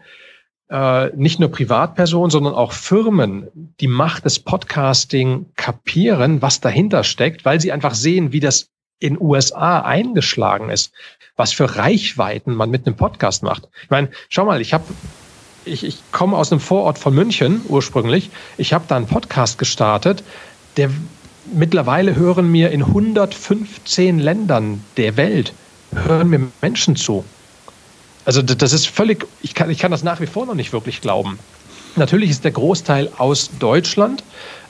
[0.70, 3.48] äh, nicht nur Privatpersonen, sondern auch Firmen
[3.80, 8.70] die Macht des Podcasting kapieren, was dahinter steckt, weil sie einfach sehen, wie das
[9.00, 10.92] in USA eingeschlagen ist,
[11.36, 13.68] was für Reichweiten man mit einem Podcast macht.
[13.84, 14.84] Ich meine, schau mal, ich habe
[15.68, 18.30] ich, ich komme aus einem Vorort von München ursprünglich.
[18.56, 20.24] Ich habe da einen Podcast gestartet,
[20.76, 20.90] der
[21.52, 25.52] mittlerweile hören mir in 115 Ländern der Welt
[25.94, 27.24] hören mir Menschen zu.
[28.24, 31.00] Also das ist völlig, ich kann, ich kann das nach wie vor noch nicht wirklich
[31.00, 31.38] glauben.
[31.96, 34.22] Natürlich ist der Großteil aus Deutschland.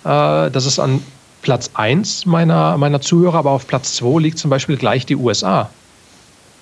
[0.05, 1.03] Äh, das ist an
[1.43, 5.71] Platz 1 meiner, meiner Zuhörer, aber auf Platz 2 liegt zum Beispiel gleich die USA.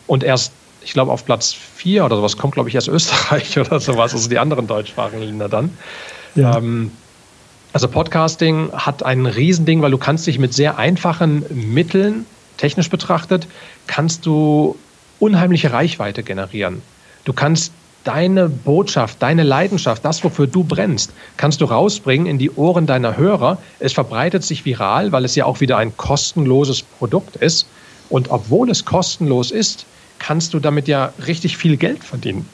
[0.07, 0.53] Und erst,
[0.87, 4.29] ich glaube, auf Platz 4 oder sowas kommt, glaube ich, erst Österreich oder sowas, also
[4.29, 5.77] die anderen deutschsprachigen Länder dann.
[6.37, 6.57] Ja.
[6.57, 6.92] Ähm,
[7.72, 12.25] also Podcasting hat ein Riesending, weil du kannst dich mit sehr einfachen Mitteln,
[12.57, 13.49] technisch betrachtet,
[13.88, 14.77] kannst du
[15.18, 16.83] unheimliche Reichweite generieren.
[17.25, 17.72] Du kannst
[18.05, 23.16] deine Botschaft, deine Leidenschaft, das, wofür du brennst, kannst du rausbringen in die Ohren deiner
[23.16, 23.59] Hörer.
[23.81, 27.66] Es verbreitet sich viral, weil es ja auch wieder ein kostenloses Produkt ist.
[28.09, 29.85] Und obwohl es kostenlos ist,
[30.18, 32.48] kannst du damit ja richtig viel Geld verdienen.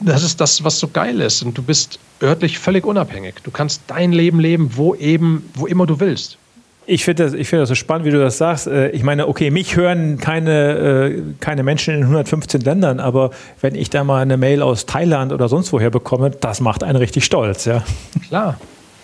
[0.00, 1.42] Das ist das, was so geil ist.
[1.42, 3.34] Und du bist örtlich völlig unabhängig.
[3.42, 6.38] Du kannst dein Leben leben, wo eben, wo immer du willst.
[6.86, 8.66] Ich finde das, find das so spannend, wie du das sagst.
[8.66, 13.30] Äh, ich meine, okay, mich hören keine, äh, keine Menschen in 115 Ländern, aber
[13.60, 16.96] wenn ich da mal eine Mail aus Thailand oder sonst woher bekomme, das macht einen
[16.96, 17.84] richtig stolz, ja.
[18.28, 18.58] Klar,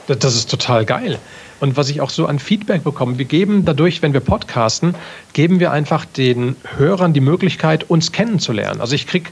[0.07, 1.19] das ist total geil.
[1.61, 4.95] Und was ich auch so an Feedback bekomme, wir geben dadurch, wenn wir podcasten,
[5.33, 8.81] geben wir einfach den Hörern die Möglichkeit, uns kennenzulernen.
[8.81, 9.31] Also ich kriege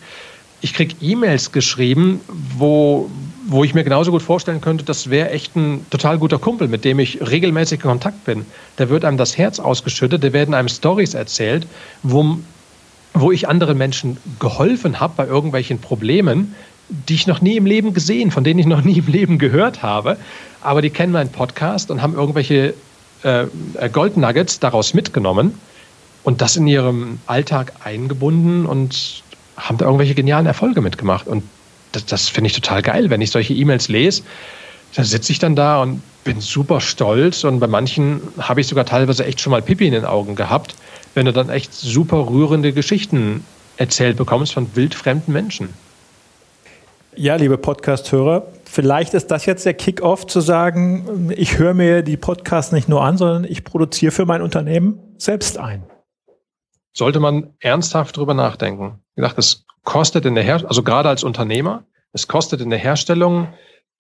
[0.63, 3.11] ich krieg E-Mails geschrieben, wo,
[3.47, 6.85] wo ich mir genauso gut vorstellen könnte, das wäre echt ein total guter Kumpel, mit
[6.85, 8.47] dem ich regelmäßig in Kontakt bin.
[8.77, 11.67] Da wird einem das Herz ausgeschüttet, da werden einem Stories erzählt,
[12.05, 12.39] wo,
[13.13, 16.55] wo ich anderen Menschen geholfen habe bei irgendwelchen Problemen,
[16.89, 19.83] die ich noch nie im Leben gesehen, von denen ich noch nie im Leben gehört
[19.83, 20.17] habe.
[20.63, 22.75] Aber die kennen meinen Podcast und haben irgendwelche
[23.23, 23.47] äh,
[23.91, 25.59] Gold Nuggets daraus mitgenommen.
[26.25, 29.23] und das in ihrem Alltag eingebunden und
[29.57, 31.27] haben da irgendwelche genialen Erfolge mitgemacht.
[31.27, 31.43] Und
[31.93, 34.23] das, das finde ich total geil, wenn ich solche E-Mails lese.
[34.95, 38.85] Da sitze ich dann da und bin super stolz und bei manchen habe ich sogar
[38.85, 40.77] teilweise echt schon mal Pipi in den Augen gehabt,
[41.15, 43.45] wenn du dann echt super rührende Geschichten
[43.77, 45.71] erzählt bekommst von wildfremden Menschen.
[47.17, 52.17] Ja, liebe Podcast-Hörer, vielleicht ist das jetzt der Kick-off zu sagen, ich höre mir die
[52.17, 55.85] Podcasts nicht nur an, sondern ich produziere für mein Unternehmen selbst ein.
[56.95, 59.01] Sollte man ernsthaft drüber nachdenken.
[59.15, 62.79] Wie gesagt, es kostet in der Herstellung, also gerade als Unternehmer, es kostet in der
[62.79, 63.49] Herstellung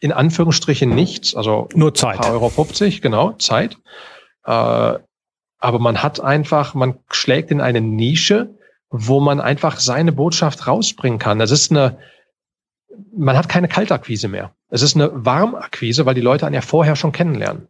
[0.00, 2.18] in Anführungsstrichen nichts, also nur Zeit.
[2.18, 3.76] Paar Euro 50, genau, Zeit.
[4.44, 4.50] Äh,
[5.58, 8.54] aber man hat einfach, man schlägt in eine Nische,
[8.90, 11.38] wo man einfach seine Botschaft rausbringen kann.
[11.38, 11.98] Das ist eine,
[13.14, 14.54] man hat keine Kaltakquise mehr.
[14.72, 17.68] Es ist eine Warmakquise, weil die Leute einen ja vorher schon kennenlernen.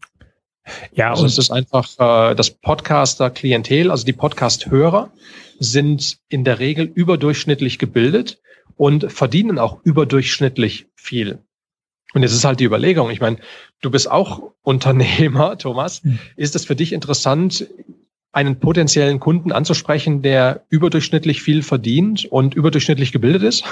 [0.92, 5.10] Ja, also es ist einfach äh, das Podcaster-Klientel, also die Podcast-Hörer
[5.58, 8.40] sind in der Regel überdurchschnittlich gebildet
[8.76, 11.40] und verdienen auch überdurchschnittlich viel.
[12.14, 13.38] Und jetzt ist halt die Überlegung, ich meine,
[13.80, 16.04] du bist auch Unternehmer, Thomas.
[16.04, 16.20] Hm.
[16.36, 17.66] Ist es für dich interessant,
[18.30, 23.64] einen potenziellen Kunden anzusprechen, der überdurchschnittlich viel verdient und überdurchschnittlich gebildet ist?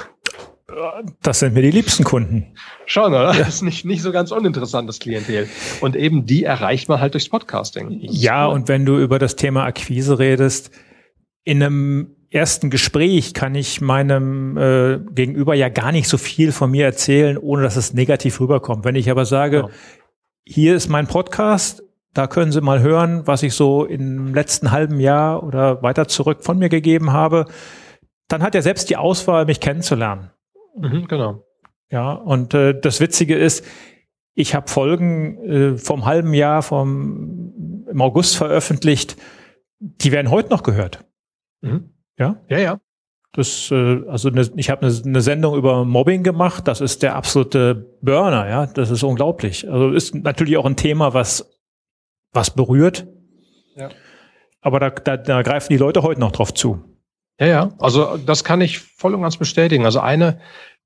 [1.21, 2.53] Das sind mir die liebsten Kunden.
[2.85, 3.33] Schon, oder?
[3.33, 5.47] Das ist nicht, nicht so ganz uninteressant, das Klientel.
[5.81, 7.99] Und eben die erreicht man halt durchs Podcasting.
[8.01, 8.55] Ja, cool.
[8.55, 10.71] und wenn du über das Thema Akquise redest,
[11.43, 16.71] in einem ersten Gespräch kann ich meinem äh, Gegenüber ja gar nicht so viel von
[16.71, 18.85] mir erzählen, ohne dass es negativ rüberkommt.
[18.85, 19.69] Wenn ich aber sage, ja.
[20.45, 24.99] hier ist mein Podcast, da können Sie mal hören, was ich so im letzten halben
[24.99, 27.45] Jahr oder weiter zurück von mir gegeben habe,
[28.27, 30.31] dann hat er selbst die Auswahl, mich kennenzulernen.
[30.75, 31.45] Mhm, genau.
[31.89, 33.65] Ja, und äh, das Witzige ist,
[34.33, 39.17] ich habe Folgen äh, vom halben Jahr vom im August veröffentlicht,
[39.79, 41.03] die werden heute noch gehört.
[41.61, 41.93] Mhm.
[42.17, 42.41] Ja?
[42.47, 42.79] Ja, ja.
[43.33, 46.67] Das, äh, also ne, ich habe eine, eine Sendung über Mobbing gemacht.
[46.67, 48.65] Das ist der absolute Burner, ja.
[48.67, 49.69] Das ist unglaublich.
[49.69, 51.49] Also ist natürlich auch ein Thema, was
[52.33, 53.07] was berührt.
[53.75, 53.89] Ja.
[54.61, 56.83] Aber da, da, da greifen die Leute heute noch drauf zu.
[57.41, 57.71] Ja, ja.
[57.79, 59.83] Also das kann ich voll und ganz bestätigen.
[59.85, 60.39] Also eine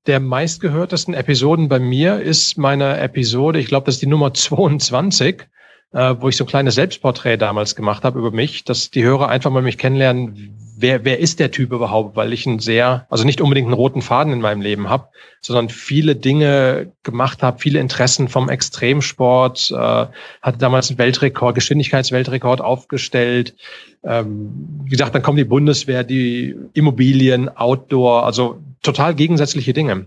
[0.06, 5.46] der meistgehörtesten Episoden bei mir ist meine Episode, ich glaube, das ist die Nummer 22
[5.92, 9.28] äh, wo ich so ein kleines Selbstporträt damals gemacht habe über mich, dass die Hörer
[9.28, 13.24] einfach mal mich kennenlernen, wer, wer ist der Typ überhaupt, weil ich einen sehr, also
[13.24, 15.08] nicht unbedingt einen roten Faden in meinem Leben habe,
[15.40, 20.06] sondern viele Dinge gemacht habe, viele Interessen vom Extremsport, äh,
[20.42, 23.56] hatte damals einen Weltrekord, Geschwindigkeitsweltrekord aufgestellt.
[24.04, 30.06] Ähm, wie gesagt, dann kommt die Bundeswehr, die Immobilien, Outdoor, also total gegensätzliche Dinge.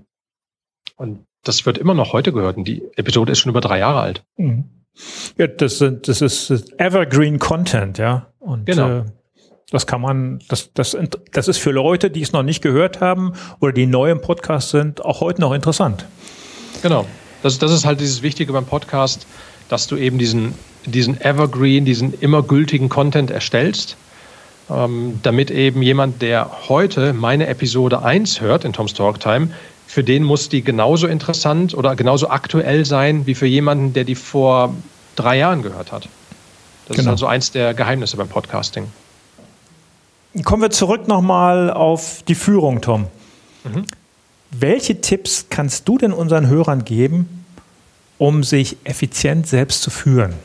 [0.96, 4.02] Und das wird immer noch heute gehört und die Episode ist schon über drei Jahre
[4.02, 4.24] alt.
[4.38, 4.66] Mhm.
[5.38, 8.28] Ja, das, sind, das ist Evergreen Content, ja.
[8.40, 9.00] Und genau.
[9.00, 9.04] Äh,
[9.72, 10.98] das kann man, das, das,
[11.32, 14.72] das ist für Leute, die es noch nicht gehört haben oder die neu im Podcast
[14.72, 16.06] sind, auch heute noch interessant.
[16.82, 17.06] Genau.
[17.44, 19.28] Das, das ist halt dieses Wichtige beim Podcast,
[19.70, 23.96] dass du eben diesen, diesen Evergreen, diesen immer gültigen Content erstellst,
[24.70, 29.50] ähm, damit eben jemand, der heute meine Episode 1 hört in Tom's Talk Time,
[29.90, 34.14] für den muss die genauso interessant oder genauso aktuell sein wie für jemanden, der die
[34.14, 34.76] vor
[35.16, 36.08] drei Jahren gehört hat.
[36.88, 37.10] Das genau.
[37.10, 38.86] ist also eins der Geheimnisse beim Podcasting.
[40.44, 43.08] Kommen wir zurück nochmal auf die Führung, Tom.
[43.64, 43.86] Mhm.
[44.52, 47.44] Welche Tipps kannst du denn unseren Hörern geben,
[48.20, 50.36] um sich effizient selbst zu führen?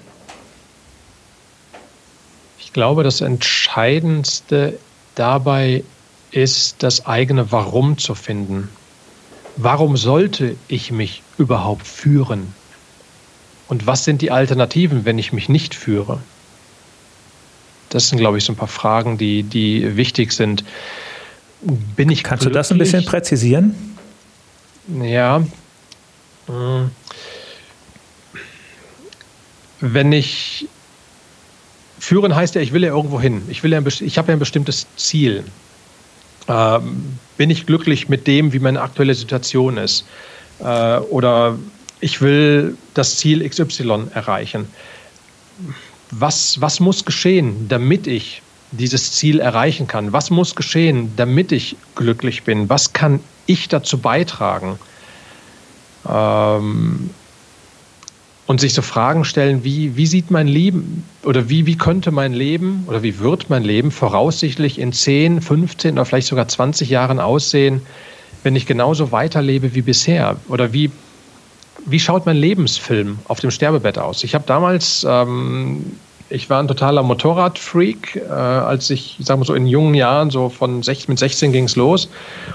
[2.59, 4.79] Ich glaube, das Entscheidendste
[5.15, 5.85] dabei
[6.31, 8.71] ist, das eigene Warum zu finden.
[9.57, 12.53] Warum sollte ich mich überhaupt führen?
[13.69, 16.21] Und was sind die Alternativen, wenn ich mich nicht führe?
[17.89, 20.65] Das sind, glaube ich, so ein paar Fragen, die, die wichtig sind.
[21.61, 22.53] Bin ich Kannst glücklich?
[22.53, 23.75] du das ein bisschen präzisieren?
[25.01, 25.45] Ja.
[26.47, 26.91] Hm.
[29.81, 30.69] Wenn ich
[31.99, 33.43] führen heißt ja, ich will ja irgendwo hin.
[33.49, 35.45] Ich, will ja ich habe ja ein bestimmtes Ziel.
[36.49, 40.07] Ähm, bin ich glücklich mit dem, wie meine aktuelle Situation ist?
[40.61, 41.59] Äh, oder
[42.01, 44.69] ich will das Ziel XY erreichen.
[46.11, 50.13] Was, was muss geschehen, damit ich dieses Ziel erreichen kann?
[50.13, 52.69] Was muss geschehen, damit ich glücklich bin?
[52.69, 54.79] Was kann ich dazu beitragen?
[56.09, 57.11] Ähm,
[58.47, 62.35] und sich so Fragen stellen, wie, wie sieht mein Leben oder wie, wie könnte mein
[62.35, 67.21] Leben oder wie wird mein Leben voraussichtlich in 10, 15 oder vielleicht sogar 20 Jahren
[67.21, 67.81] aussehen,
[68.43, 70.37] wenn ich genauso weiterlebe wie bisher?
[70.49, 70.91] Oder wie,
[71.87, 74.25] wie schaut mein Lebensfilm auf dem Sterbebett aus?
[74.25, 75.97] Ich habe damals ähm,
[76.29, 80.31] Ich war ein totaler Motorradfreak, äh, als ich, ich sag mal so in jungen Jahren,
[80.31, 82.09] so von 16, mit 16 ging es los.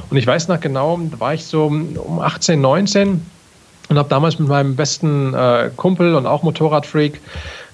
[0.10, 3.22] Und ich weiß noch genau, da war ich so um 18, 19
[3.90, 7.20] und habe damals mit meinem besten äh, Kumpel und auch Motorradfreak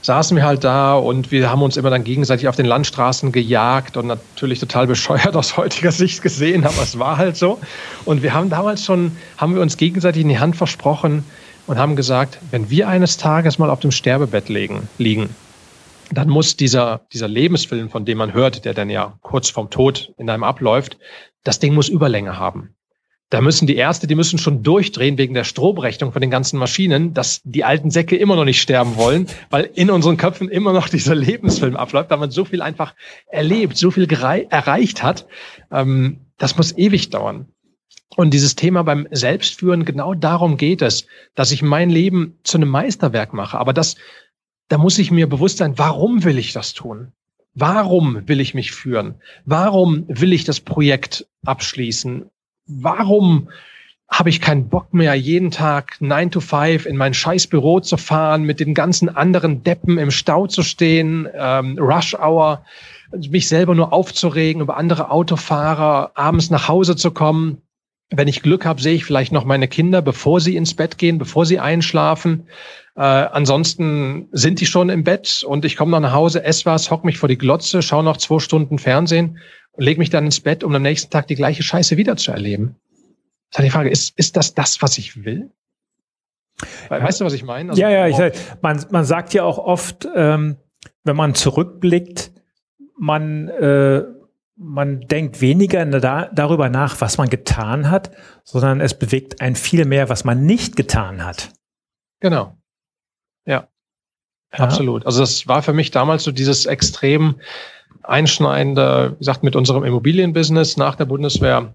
[0.02, 3.98] saßen wir halt da und wir haben uns immer dann gegenseitig auf den Landstraßen gejagt
[3.98, 7.60] und natürlich total bescheuert aus heutiger Sicht gesehen, aber es war halt so.
[8.06, 11.24] Und wir haben damals schon, haben wir uns gegenseitig in die Hand versprochen
[11.68, 15.30] und haben gesagt, wenn wir eines Tages mal auf dem Sterbebett liegen, liegen
[16.12, 20.14] dann muss dieser, dieser Lebensfilm, von dem man hört, der dann ja kurz vorm Tod
[20.18, 20.98] in einem abläuft,
[21.44, 22.76] das Ding muss Überlänge haben.
[23.30, 27.14] Da müssen die Ärzte, die müssen schon durchdrehen wegen der Stromrechnung von den ganzen Maschinen,
[27.16, 30.90] dass die alten Säcke immer noch nicht sterben wollen, weil in unseren Köpfen immer noch
[30.90, 32.94] dieser Lebensfilm abläuft, weil man so viel einfach
[33.28, 35.26] erlebt, so viel erreicht hat.
[35.72, 37.48] Ähm, das muss ewig dauern.
[38.16, 42.70] Und dieses Thema beim Selbstführen, genau darum geht es, dass ich mein Leben zu einem
[42.70, 43.58] Meisterwerk mache.
[43.58, 43.96] Aber das,
[44.70, 47.12] da muss ich mir bewusst sein, warum will ich das tun?
[47.56, 49.16] Warum will ich mich führen?
[49.46, 52.30] Warum will ich das Projekt abschließen?
[52.68, 53.50] Warum
[54.08, 57.98] habe ich keinen Bock mehr, jeden Tag 9 to 5 in mein scheiß Büro zu
[57.98, 62.64] fahren, mit den ganzen anderen Deppen im Stau zu stehen, ähm, Rush Hour,
[63.30, 67.62] mich selber nur aufzuregen über andere Autofahrer, abends nach Hause zu kommen.
[68.12, 71.18] Wenn ich Glück habe, sehe ich vielleicht noch meine Kinder, bevor sie ins Bett gehen,
[71.18, 72.48] bevor sie einschlafen.
[72.96, 76.92] Äh, ansonsten sind die schon im Bett und ich komme noch nach Hause, esse was,
[76.92, 79.40] hock mich vor die Glotze, schaue noch zwei Stunden Fernsehen
[79.76, 82.32] und lege mich dann ins Bett, um am nächsten Tag die gleiche Scheiße wieder zu
[82.32, 82.76] erleben.
[83.52, 85.52] Das ist die Frage, ist, ist das das, was ich will?
[86.90, 87.72] Weißt du, was ich meine?
[87.72, 90.58] Also, ja, ja, ich, man, man sagt ja auch oft, ähm,
[91.04, 92.32] wenn man zurückblickt,
[92.98, 94.04] man, äh,
[94.56, 98.12] man denkt weniger da, darüber nach, was man getan hat,
[98.44, 101.52] sondern es bewegt einen viel mehr, was man nicht getan hat.
[102.22, 102.58] Genau.
[103.46, 103.68] Ja.
[104.54, 104.60] ja.
[104.60, 105.06] Absolut.
[105.06, 107.36] Also das war für mich damals so dieses extrem
[108.08, 111.74] einschneidende, wie gesagt, mit unserem Immobilienbusiness nach der Bundeswehr.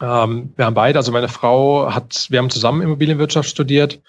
[0.00, 4.00] Ähm, wir haben beide, also meine Frau hat, wir haben zusammen Immobilienwirtschaft studiert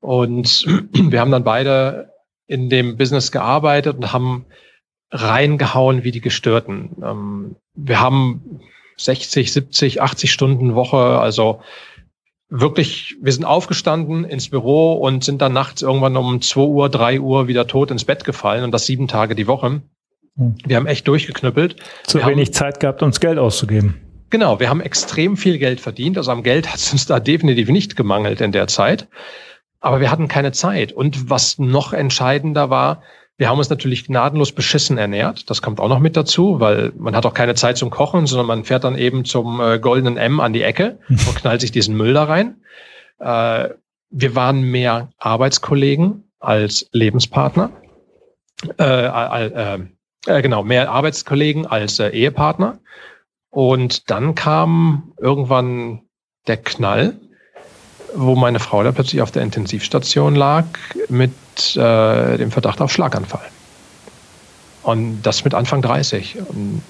[0.00, 2.10] und wir haben dann beide
[2.46, 4.46] in dem Business gearbeitet und haben
[5.10, 6.96] reingehauen wie die Gestörten.
[7.02, 8.60] Ähm, wir haben
[8.96, 11.60] 60, 70, 80 Stunden Woche, also
[12.48, 17.20] wirklich, wir sind aufgestanden ins Büro und sind dann nachts irgendwann um 2 Uhr, 3
[17.20, 19.82] Uhr wieder tot ins Bett gefallen und das sieben Tage die Woche.
[20.36, 20.54] Hm.
[20.64, 21.76] Wir haben echt durchgeknüppelt.
[22.04, 24.00] Zu wir wenig haben, Zeit gehabt, uns Geld auszugeben.
[24.30, 26.18] Genau, wir haben extrem viel Geld verdient.
[26.18, 29.08] Also am Geld hat es uns da definitiv nicht gemangelt in der Zeit.
[29.80, 30.92] Aber wir hatten keine Zeit.
[30.92, 33.02] Und was noch entscheidender war,
[33.38, 35.50] wir haben uns natürlich gnadenlos beschissen ernährt.
[35.50, 38.46] Das kommt auch noch mit dazu, weil man hat auch keine Zeit zum Kochen, sondern
[38.46, 41.96] man fährt dann eben zum äh, goldenen M an die Ecke und knallt sich diesen
[41.96, 42.62] Müll da rein.
[43.18, 43.70] Äh,
[44.10, 47.70] wir waren mehr Arbeitskollegen als Lebenspartner.
[48.78, 49.78] Äh, äh, äh,
[50.26, 52.78] genau, mehr Arbeitskollegen als äh, Ehepartner.
[53.50, 56.02] Und dann kam irgendwann
[56.46, 57.18] der Knall,
[58.14, 60.64] wo meine Frau da plötzlich auf der Intensivstation lag
[61.08, 61.32] mit
[61.76, 63.46] äh, dem Verdacht auf Schlaganfall.
[64.82, 66.36] Und das mit Anfang 30.
[66.48, 66.82] Und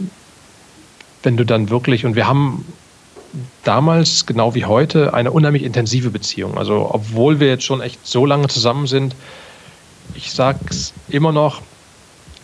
[1.22, 2.66] wenn du dann wirklich, und wir haben
[3.64, 6.59] damals, genau wie heute, eine unheimlich intensive Beziehung.
[6.59, 9.14] Also, obwohl wir jetzt schon echt so lange zusammen sind,
[10.14, 11.62] ich sag's immer noch,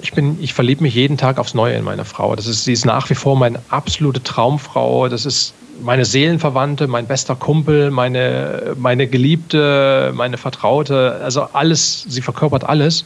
[0.03, 2.35] ich bin, ich verliebe mich jeden Tag aufs Neue in meine Frau.
[2.35, 5.09] Das ist, sie ist nach wie vor meine absolute Traumfrau.
[5.09, 11.21] Das ist meine Seelenverwandte, mein bester Kumpel, meine, meine Geliebte, meine Vertraute.
[11.23, 13.05] Also alles, sie verkörpert alles.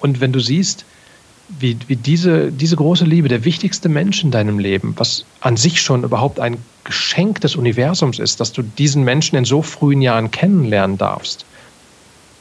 [0.00, 0.84] Und wenn du siehst,
[1.48, 5.80] wie, wie diese, diese große Liebe, der wichtigste Mensch in deinem Leben, was an sich
[5.80, 10.30] schon überhaupt ein Geschenk des Universums ist, dass du diesen Menschen in so frühen Jahren
[10.30, 11.44] kennenlernen darfst.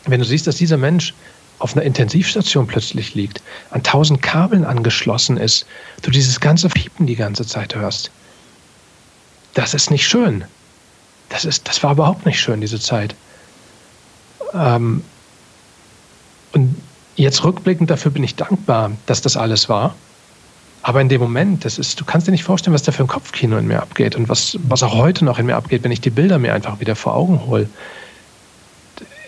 [0.06, 1.13] Wenn du siehst, dass dieser Mensch
[1.62, 5.65] auf einer Intensivstation plötzlich liegt, an tausend Kabeln angeschlossen ist,
[6.02, 8.12] du dieses ganze Piepen die ganze Zeit hörst.
[9.54, 10.45] Das ist nicht schön.
[11.30, 13.15] Das, ist, das war überhaupt nicht schön, diese Zeit.
[14.54, 15.04] Ähm,
[16.54, 16.76] und
[17.15, 19.95] jetzt rückblickend dafür bin ich dankbar, dass das alles war.
[20.84, 23.08] Aber in dem Moment, das ist, du kannst dir nicht vorstellen, was da für ein
[23.08, 26.02] Kopfkino in mir abgeht und was, was auch heute noch in mir abgeht, wenn ich
[26.02, 27.69] die Bilder mir einfach wieder vor Augen hole.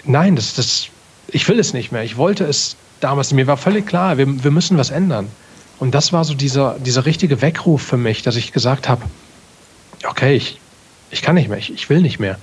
[0.03, 0.89] Nein, das, das,
[1.33, 2.03] ich will es nicht mehr.
[2.03, 3.33] Ich wollte es damals.
[3.33, 5.27] Mir war völlig klar, wir, wir müssen was ändern.
[5.79, 9.01] Und das war so dieser, dieser richtige Weckruf für mich, dass ich gesagt habe,
[10.07, 10.59] okay, ich,
[11.09, 12.37] ich kann nicht mehr, ich, ich will nicht mehr.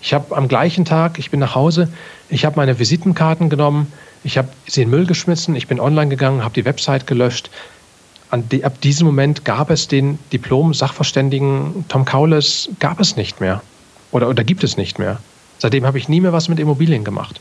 [0.00, 1.88] Ich habe am gleichen Tag, ich bin nach Hause,
[2.28, 3.90] ich habe meine Visitenkarten genommen,
[4.22, 7.50] ich habe sie in Müll geschmissen, ich bin online gegangen, habe die Website gelöscht.
[8.52, 13.62] Die, ab diesem Moment gab es den Diplom-Sachverständigen Tom Kaules, gab es nicht mehr.
[14.10, 15.20] Oder, oder gibt es nicht mehr.
[15.58, 17.40] Seitdem habe ich nie mehr was mit Immobilien gemacht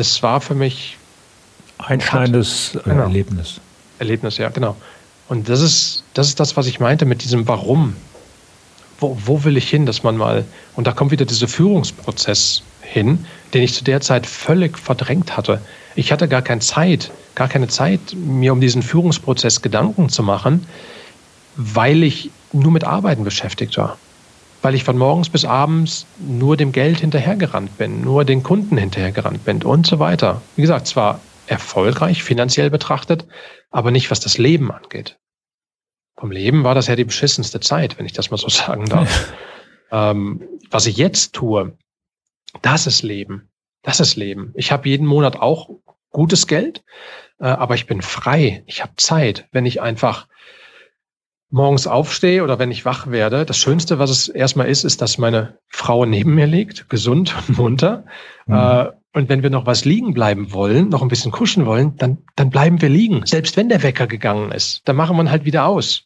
[0.00, 0.96] das war für mich
[1.76, 3.02] Einschneidendes äh, genau.
[3.02, 3.60] Erlebnis.
[3.98, 4.74] Erlebnis, ja, genau.
[5.28, 7.94] Und das ist, das ist das, was ich meinte mit diesem Warum.
[8.98, 13.26] Wo, wo will ich hin, dass man mal, und da kommt wieder dieser Führungsprozess hin,
[13.52, 15.60] den ich zu der Zeit völlig verdrängt hatte.
[15.96, 20.66] Ich hatte gar keine Zeit, gar keine Zeit, mir um diesen Führungsprozess Gedanken zu machen,
[21.56, 23.98] weil ich nur mit Arbeiten beschäftigt war.
[24.62, 29.44] Weil ich von morgens bis abends nur dem Geld hinterhergerannt bin, nur den Kunden hinterhergerannt
[29.44, 30.42] bin und so weiter.
[30.56, 33.26] Wie gesagt, zwar erfolgreich finanziell betrachtet,
[33.70, 35.18] aber nicht was das Leben angeht.
[36.18, 39.32] Vom Leben war das ja die beschissenste Zeit, wenn ich das mal so sagen darf.
[39.90, 41.76] ähm, was ich jetzt tue,
[42.62, 43.48] das ist Leben.
[43.82, 44.52] Das ist Leben.
[44.54, 45.70] Ich habe jeden Monat auch
[46.10, 46.84] gutes Geld,
[47.38, 48.62] äh, aber ich bin frei.
[48.66, 49.48] Ich habe Zeit.
[49.52, 50.26] Wenn ich einfach
[51.50, 55.18] morgens aufstehe oder wenn ich wach werde, das Schönste, was es erstmal ist, ist, dass
[55.18, 58.04] meine Frau neben mir liegt, gesund und munter.
[58.46, 58.54] Mhm.
[58.54, 62.18] Äh, und wenn wir noch was liegen bleiben wollen, noch ein bisschen kuschen wollen, dann,
[62.36, 63.26] dann bleiben wir liegen.
[63.26, 66.04] Selbst wenn der Wecker gegangen ist, dann machen wir halt wieder aus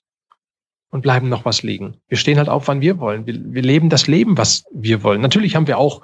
[0.91, 1.99] und bleiben noch was liegen.
[2.09, 3.27] Wir stehen halt auf, wann wir wollen.
[3.27, 5.21] Wir, wir leben das Leben, was wir wollen.
[5.21, 6.01] Natürlich haben wir auch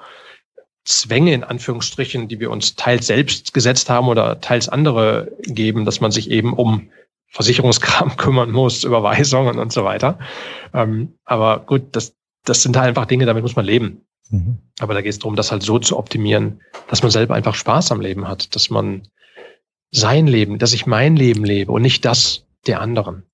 [0.85, 6.01] Zwänge in Anführungsstrichen, die wir uns teils selbst gesetzt haben oder teils andere geben, dass
[6.01, 6.91] man sich eben um
[7.31, 10.19] Versicherungskram kümmern muss, Überweisungen und so weiter.
[10.75, 12.15] Ähm, aber gut, das,
[12.45, 14.03] das sind halt einfach Dinge, damit muss man leben.
[14.31, 14.59] Mhm.
[14.81, 17.93] Aber da geht es darum, das halt so zu optimieren, dass man selber einfach Spaß
[17.93, 19.09] am Leben hat, dass man
[19.91, 23.25] sein Leben, dass ich mein Leben lebe und nicht das der anderen.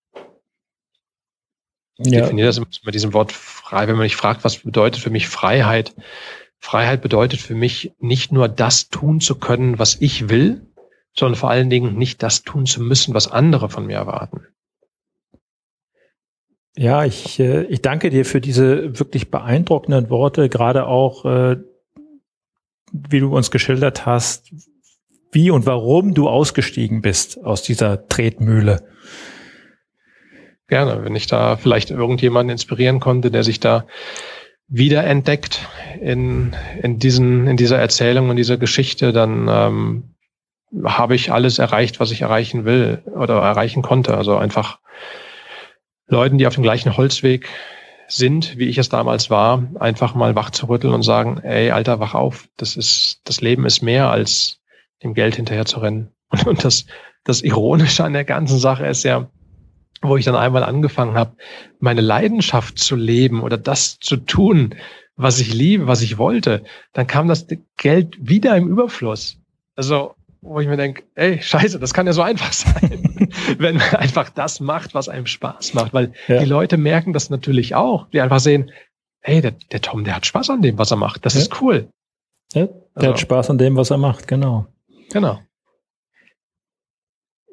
[1.99, 2.23] Ich ja.
[2.23, 5.95] definiere das mit diesem Wort frei, wenn man mich fragt, was bedeutet für mich Freiheit?
[6.59, 10.67] Freiheit bedeutet für mich nicht nur das tun zu können, was ich will,
[11.19, 14.47] sondern vor allen Dingen nicht das tun zu müssen, was andere von mir erwarten.
[16.77, 21.57] Ja, ich, äh, ich danke dir für diese wirklich beeindruckenden Worte, gerade auch, äh,
[22.93, 24.53] wie du uns geschildert hast,
[25.33, 28.87] wie und warum du ausgestiegen bist aus dieser Tretmühle.
[30.69, 33.87] Gerne, wenn ich da vielleicht irgendjemanden inspirieren konnte, der sich da
[34.69, 35.67] wiederentdeckt
[36.01, 40.16] in, in, diesen, in dieser Erzählung und dieser Geschichte, dann ähm,
[40.85, 44.16] habe ich alles erreicht, was ich erreichen will oder erreichen konnte.
[44.16, 44.79] Also einfach
[46.09, 47.49] Leuten, die auf dem gleichen Holzweg
[48.09, 51.99] sind, wie ich es damals war, einfach mal wach zu rütteln und sagen, ey, Alter,
[51.99, 52.49] wach auf.
[52.57, 54.61] Das ist, das Leben ist mehr als
[55.03, 56.12] dem Geld hinterher zu rennen.
[56.29, 56.87] Und, und das,
[57.22, 59.31] das Ironische an der ganzen Sache ist ja,
[60.03, 61.37] wo ich dann einmal angefangen habe,
[61.79, 64.74] meine Leidenschaft zu leben oder das zu tun,
[65.14, 67.47] was ich liebe, was ich wollte, dann kam das
[67.77, 69.39] Geld wieder im Überfluss.
[69.77, 73.28] Also, wo ich mir denke, ey, scheiße, das kann ja so einfach sein,
[73.59, 75.93] wenn man einfach das macht, was einem Spaß macht.
[75.95, 76.39] Weil ja.
[76.39, 78.70] die Leute merken das natürlich auch, die einfach sehen,
[79.20, 81.26] hey, der, der Tom, der hat Spaß an dem, was er macht.
[81.26, 81.41] Das ja.
[81.41, 81.89] ist cool.
[82.53, 84.66] Ja, der also, hat Spaß an dem, was er macht, genau.
[85.11, 85.41] Genau.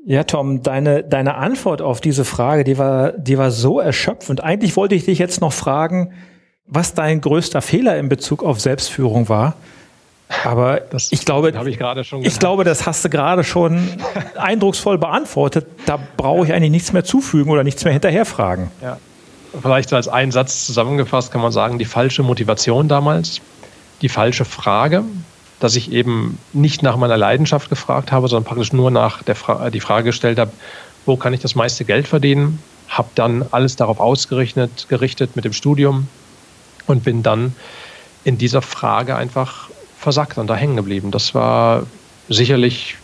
[0.05, 4.43] Ja, Tom, deine, deine Antwort auf diese Frage, die war, die war so erschöpfend.
[4.43, 6.13] Eigentlich wollte ich dich jetzt noch fragen,
[6.65, 9.55] was dein größter Fehler in Bezug auf Selbstführung war.
[10.43, 11.79] Aber das ich glaube, ich,
[12.21, 13.89] ich glaube, das hast du gerade schon
[14.35, 15.67] eindrucksvoll beantwortet.
[15.85, 18.71] Da brauche ich eigentlich nichts mehr zufügen oder nichts mehr hinterherfragen.
[18.81, 18.97] Ja.
[19.61, 23.41] Vielleicht als einen Satz zusammengefasst kann man sagen, die falsche Motivation damals,
[24.01, 25.03] die falsche Frage,
[25.59, 29.69] dass ich eben nicht nach meiner Leidenschaft gefragt habe, sondern praktisch nur nach der Fra
[29.69, 30.51] die Frage gestellt habe,
[31.05, 32.59] wo kann ich das meiste Geld verdienen?
[32.89, 36.07] Habe dann alles darauf ausgerichtet, gerichtet mit dem Studium
[36.87, 37.55] und bin dann
[38.23, 39.69] in dieser Frage einfach
[40.03, 41.11] versackt und da hängen geblieben.
[41.11, 41.83] Das war
[42.29, 42.97] sicherlich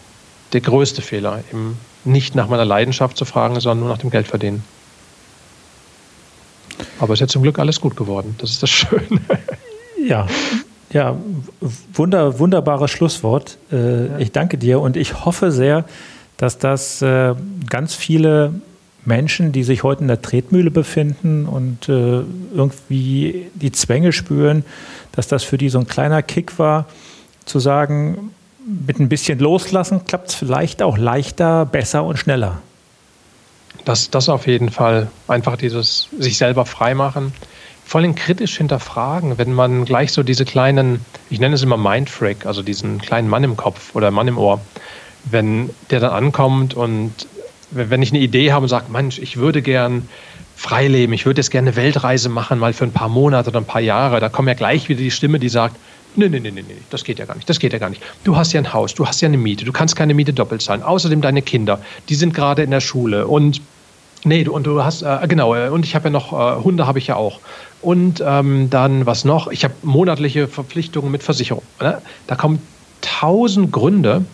[0.54, 4.28] der größte Fehler, eben nicht nach meiner Leidenschaft zu fragen, sondern nur nach dem Geld
[4.28, 4.64] verdienen.
[7.00, 8.36] Aber es ist ja zum Glück alles gut geworden.
[8.38, 9.22] Das ist das Schöne.
[10.06, 10.28] Ja,
[10.92, 11.18] ja,
[11.94, 13.58] wunder, wunderbares Schlusswort.
[13.72, 14.22] Äh.
[14.22, 15.86] Ich danke dir und ich hoffe sehr,
[16.38, 17.36] dass das äh,
[17.70, 18.54] ganz viele
[19.06, 22.22] Menschen, die sich heute in der Tretmühle befinden und äh,
[22.54, 24.64] irgendwie die Zwänge spüren,
[25.12, 26.86] dass das für die so ein kleiner Kick war,
[27.46, 28.32] zu sagen,
[28.66, 32.62] mit ein bisschen Loslassen klappt es vielleicht auch leichter, besser und schneller.
[33.86, 35.08] Das, das auf jeden Fall.
[35.28, 37.34] Einfach dieses sich selber freimachen
[37.90, 42.46] vor allem kritisch hinterfragen, wenn man gleich so diese kleinen, ich nenne es immer Mindfreak,
[42.46, 44.62] also diesen kleinen Mann im Kopf oder Mann im Ohr,
[45.26, 47.12] wenn der dann ankommt und
[47.72, 50.08] wenn ich eine Idee habe und sage, Mensch, ich würde gern
[50.56, 53.60] frei leben, ich würde jetzt gerne eine Weltreise machen, mal für ein paar Monate oder
[53.60, 55.76] ein paar Jahre, da kommt ja gleich wieder die Stimme, die sagt,
[56.16, 58.02] nee, nee, nee, nee, nee, das geht ja gar nicht, das geht ja gar nicht.
[58.24, 60.62] Du hast ja ein Haus, du hast ja eine Miete, du kannst keine Miete doppelt
[60.62, 60.84] zahlen.
[60.84, 63.62] Außerdem deine Kinder, die sind gerade in der Schule und
[64.26, 66.86] Nee, du, und du hast, äh, genau, äh, und ich habe ja noch, äh, Hunde
[66.86, 67.40] habe ich ja auch.
[67.82, 69.48] Und ähm, dann, was noch?
[69.48, 71.64] Ich habe monatliche Verpflichtungen mit Versicherung.
[71.80, 72.02] Ne?
[72.28, 72.62] Da kommen
[73.00, 74.26] tausend Gründe,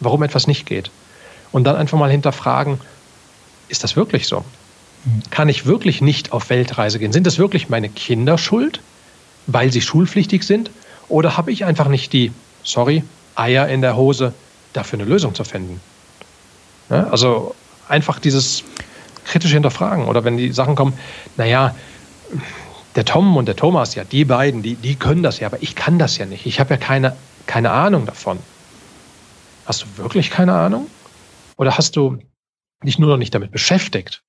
[0.00, 0.90] warum etwas nicht geht.
[1.52, 2.80] Und dann einfach mal hinterfragen,
[3.68, 4.44] ist das wirklich so?
[5.30, 7.12] Kann ich wirklich nicht auf Weltreise gehen?
[7.12, 8.80] Sind das wirklich meine Kinder schuld,
[9.46, 10.70] weil sie schulpflichtig sind?
[11.08, 12.32] Oder habe ich einfach nicht die,
[12.62, 13.02] sorry,
[13.34, 14.34] Eier in der Hose,
[14.72, 15.80] dafür eine Lösung zu finden?
[16.90, 17.54] Ja, also
[17.88, 18.64] einfach dieses
[19.24, 20.06] kritische Hinterfragen.
[20.06, 20.92] Oder wenn die Sachen kommen,
[21.36, 21.74] naja,
[22.96, 25.74] der Tom und der Thomas, ja, die beiden, die, die können das ja, aber ich
[25.76, 26.46] kann das ja nicht.
[26.46, 28.38] Ich habe ja keine, keine Ahnung davon.
[29.66, 30.88] Hast du wirklich keine Ahnung?
[31.60, 32.16] Oder hast du
[32.82, 34.24] dich nur noch nicht damit beschäftigt?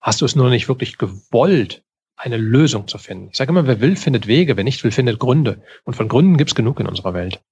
[0.00, 1.82] Hast du es nur noch nicht wirklich gewollt,
[2.14, 3.30] eine Lösung zu finden?
[3.32, 5.60] Ich sage immer, wer will, findet Wege, wer nicht will, findet Gründe.
[5.82, 7.42] Und von Gründen gibt es genug in unserer Welt.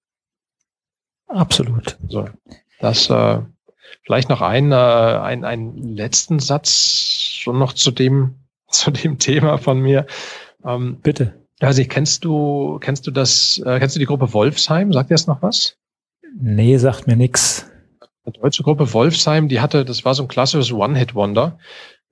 [1.27, 1.99] Absolut.
[2.09, 2.29] So,
[2.79, 3.41] das äh,
[4.05, 8.37] vielleicht noch ein, äh, ein, einen letzten Satz schon noch zu dem,
[8.69, 10.07] zu dem Thema von mir.
[10.65, 11.45] Ähm, Bitte.
[11.59, 14.93] Also kennst du, kennst du das, äh, kennst du die Gruppe Wolfsheim?
[14.93, 15.77] Sagt dir das noch was?
[16.39, 17.69] Nee, sagt mir nix.
[18.27, 21.59] Die deutsche Gruppe Wolfsheim, die hatte, das war so ein klassisches One-Hit-Wonder.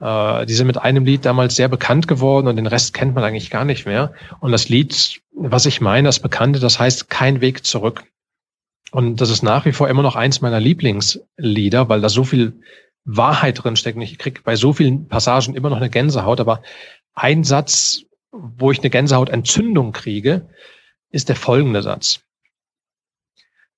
[0.00, 3.24] Äh, die sind mit einem Lied damals sehr bekannt geworden und den Rest kennt man
[3.24, 4.12] eigentlich gar nicht mehr.
[4.40, 8.04] Und das Lied, was ich meine, das Bekannte, das heißt Kein Weg zurück.
[8.90, 12.60] Und das ist nach wie vor immer noch eins meiner Lieblingslieder, weil da so viel
[13.04, 14.00] Wahrheit drin steckt.
[14.02, 16.62] Ich kriege bei so vielen Passagen immer noch eine Gänsehaut, aber
[17.14, 18.02] ein Satz,
[18.32, 20.48] wo ich eine Gänsehautentzündung kriege,
[21.10, 22.20] ist der folgende Satz.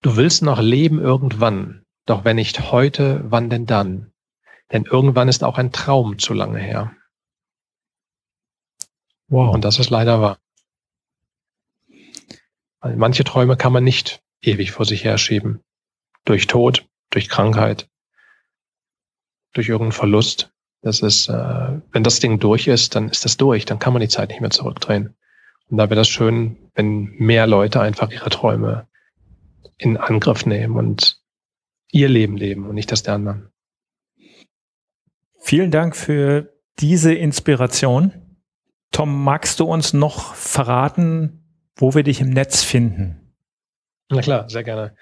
[0.03, 4.13] Du willst noch leben irgendwann, doch wenn nicht heute, wann denn dann?
[4.73, 6.95] Denn irgendwann ist auch ein Traum zu lange her.
[9.29, 9.55] Wow.
[9.55, 10.39] Und das ist leider wahr.
[12.81, 15.63] Weil manche Träume kann man nicht ewig vor sich herschieben.
[16.25, 17.89] Durch Tod, durch Krankheit,
[19.53, 20.53] durch irgendeinen Verlust.
[20.83, 24.03] Das ist, äh, wenn das Ding durch ist, dann ist das durch, dann kann man
[24.03, 25.17] die Zeit nicht mehr zurückdrehen.
[25.71, 28.87] Und da wäre das schön, wenn mehr Leute einfach ihre Träume
[29.79, 31.14] in Angriff nehmen und
[31.95, 33.49] ihr Leben leben und nicht das der anderen.
[35.41, 38.13] Vielen Dank für diese Inspiration.
[38.91, 41.45] Tom, magst du uns noch verraten,
[41.77, 43.35] wo wir dich im Netz finden?
[44.11, 44.95] Na klar, sehr gerne.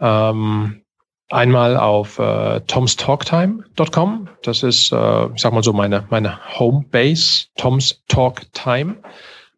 [0.00, 0.84] Ähm,
[1.30, 4.28] Einmal auf äh, tomstalktime.com.
[4.42, 9.00] Das ist, äh, ich sag mal so, meine, meine Homebase, tomstalktime.com.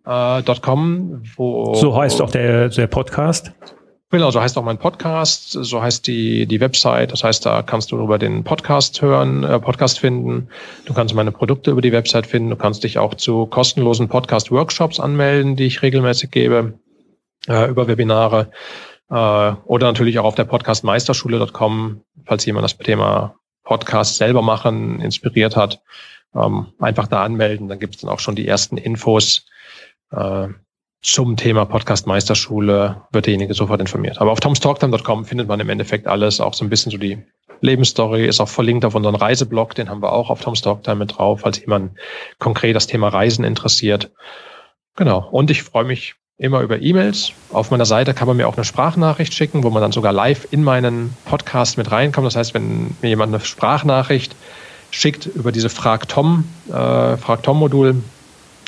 [0.07, 3.53] Äh, wo, so heißt auch der, der Podcast.
[4.16, 7.12] Genau, so heißt auch mein Podcast, so heißt die, die Website.
[7.12, 10.48] Das heißt, da kannst du über den Podcast hören, äh, Podcast finden.
[10.86, 12.48] Du kannst meine Produkte über die Website finden.
[12.48, 16.78] Du kannst dich auch zu kostenlosen Podcast-Workshops anmelden, die ich regelmäßig gebe,
[17.46, 18.50] äh, über Webinare.
[19.10, 19.14] Äh,
[19.66, 25.82] oder natürlich auch auf der podcastmeisterschule.com, falls jemand das Thema Podcast selber machen inspiriert hat.
[26.34, 29.44] Ähm, einfach da anmelden, dann gibt es dann auch schon die ersten Infos
[30.10, 30.48] äh,
[31.07, 34.20] zum Thema Podcast Meisterschule, wird derjenige sofort informiert.
[34.20, 37.22] Aber auf tomstalktime.com findet man im Endeffekt alles, auch so ein bisschen so die
[37.61, 41.16] Lebensstory, ist auch verlinkt auf unseren Reiseblog, den haben wir auch auf Tom's Talktime mit
[41.16, 41.92] drauf, falls jemand
[42.40, 44.11] konkret das Thema Reisen interessiert.
[44.96, 45.28] Genau.
[45.30, 47.32] Und ich freue mich immer über E-Mails.
[47.52, 50.48] Auf meiner Seite kann man mir auch eine Sprachnachricht schicken, wo man dann sogar live
[50.50, 52.26] in meinen Podcast mit reinkommt.
[52.26, 54.34] Das heißt, wenn mir jemand eine Sprachnachricht
[54.90, 58.02] schickt über diese Frag Tom, äh, Frag Tom Modul,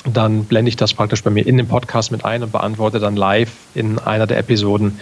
[0.05, 3.15] dann blende ich das praktisch bei mir in den Podcast mit ein und beantworte dann
[3.15, 4.99] live in einer der Episoden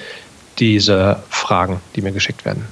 [0.59, 2.65] diese Fragen, die mir geschickt werden.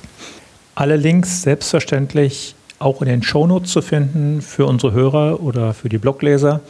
[0.74, 5.98] Alle Links selbstverständlich auch in den Shownotes zu finden für unsere Hörer oder für die
[5.98, 6.62] Blogleser.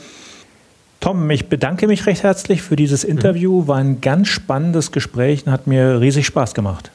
[1.00, 3.12] Tom, ich bedanke mich recht herzlich für dieses mhm.
[3.12, 3.68] Interview.
[3.68, 6.92] War ein ganz spannendes Gespräch und hat mir riesig Spaß gemacht.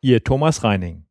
[0.00, 1.04] Ihr Thomas Reining.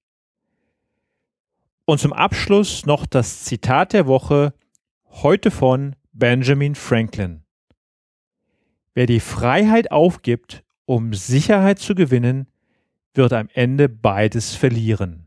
[1.85, 4.55] Und zum Abschluss noch das Zitat der Woche,
[5.05, 7.43] heute von Benjamin Franklin.
[8.95, 12.47] Wer die Freiheit aufgibt, um Sicherheit zu gewinnen,
[13.13, 15.26] wird am Ende beides verlieren.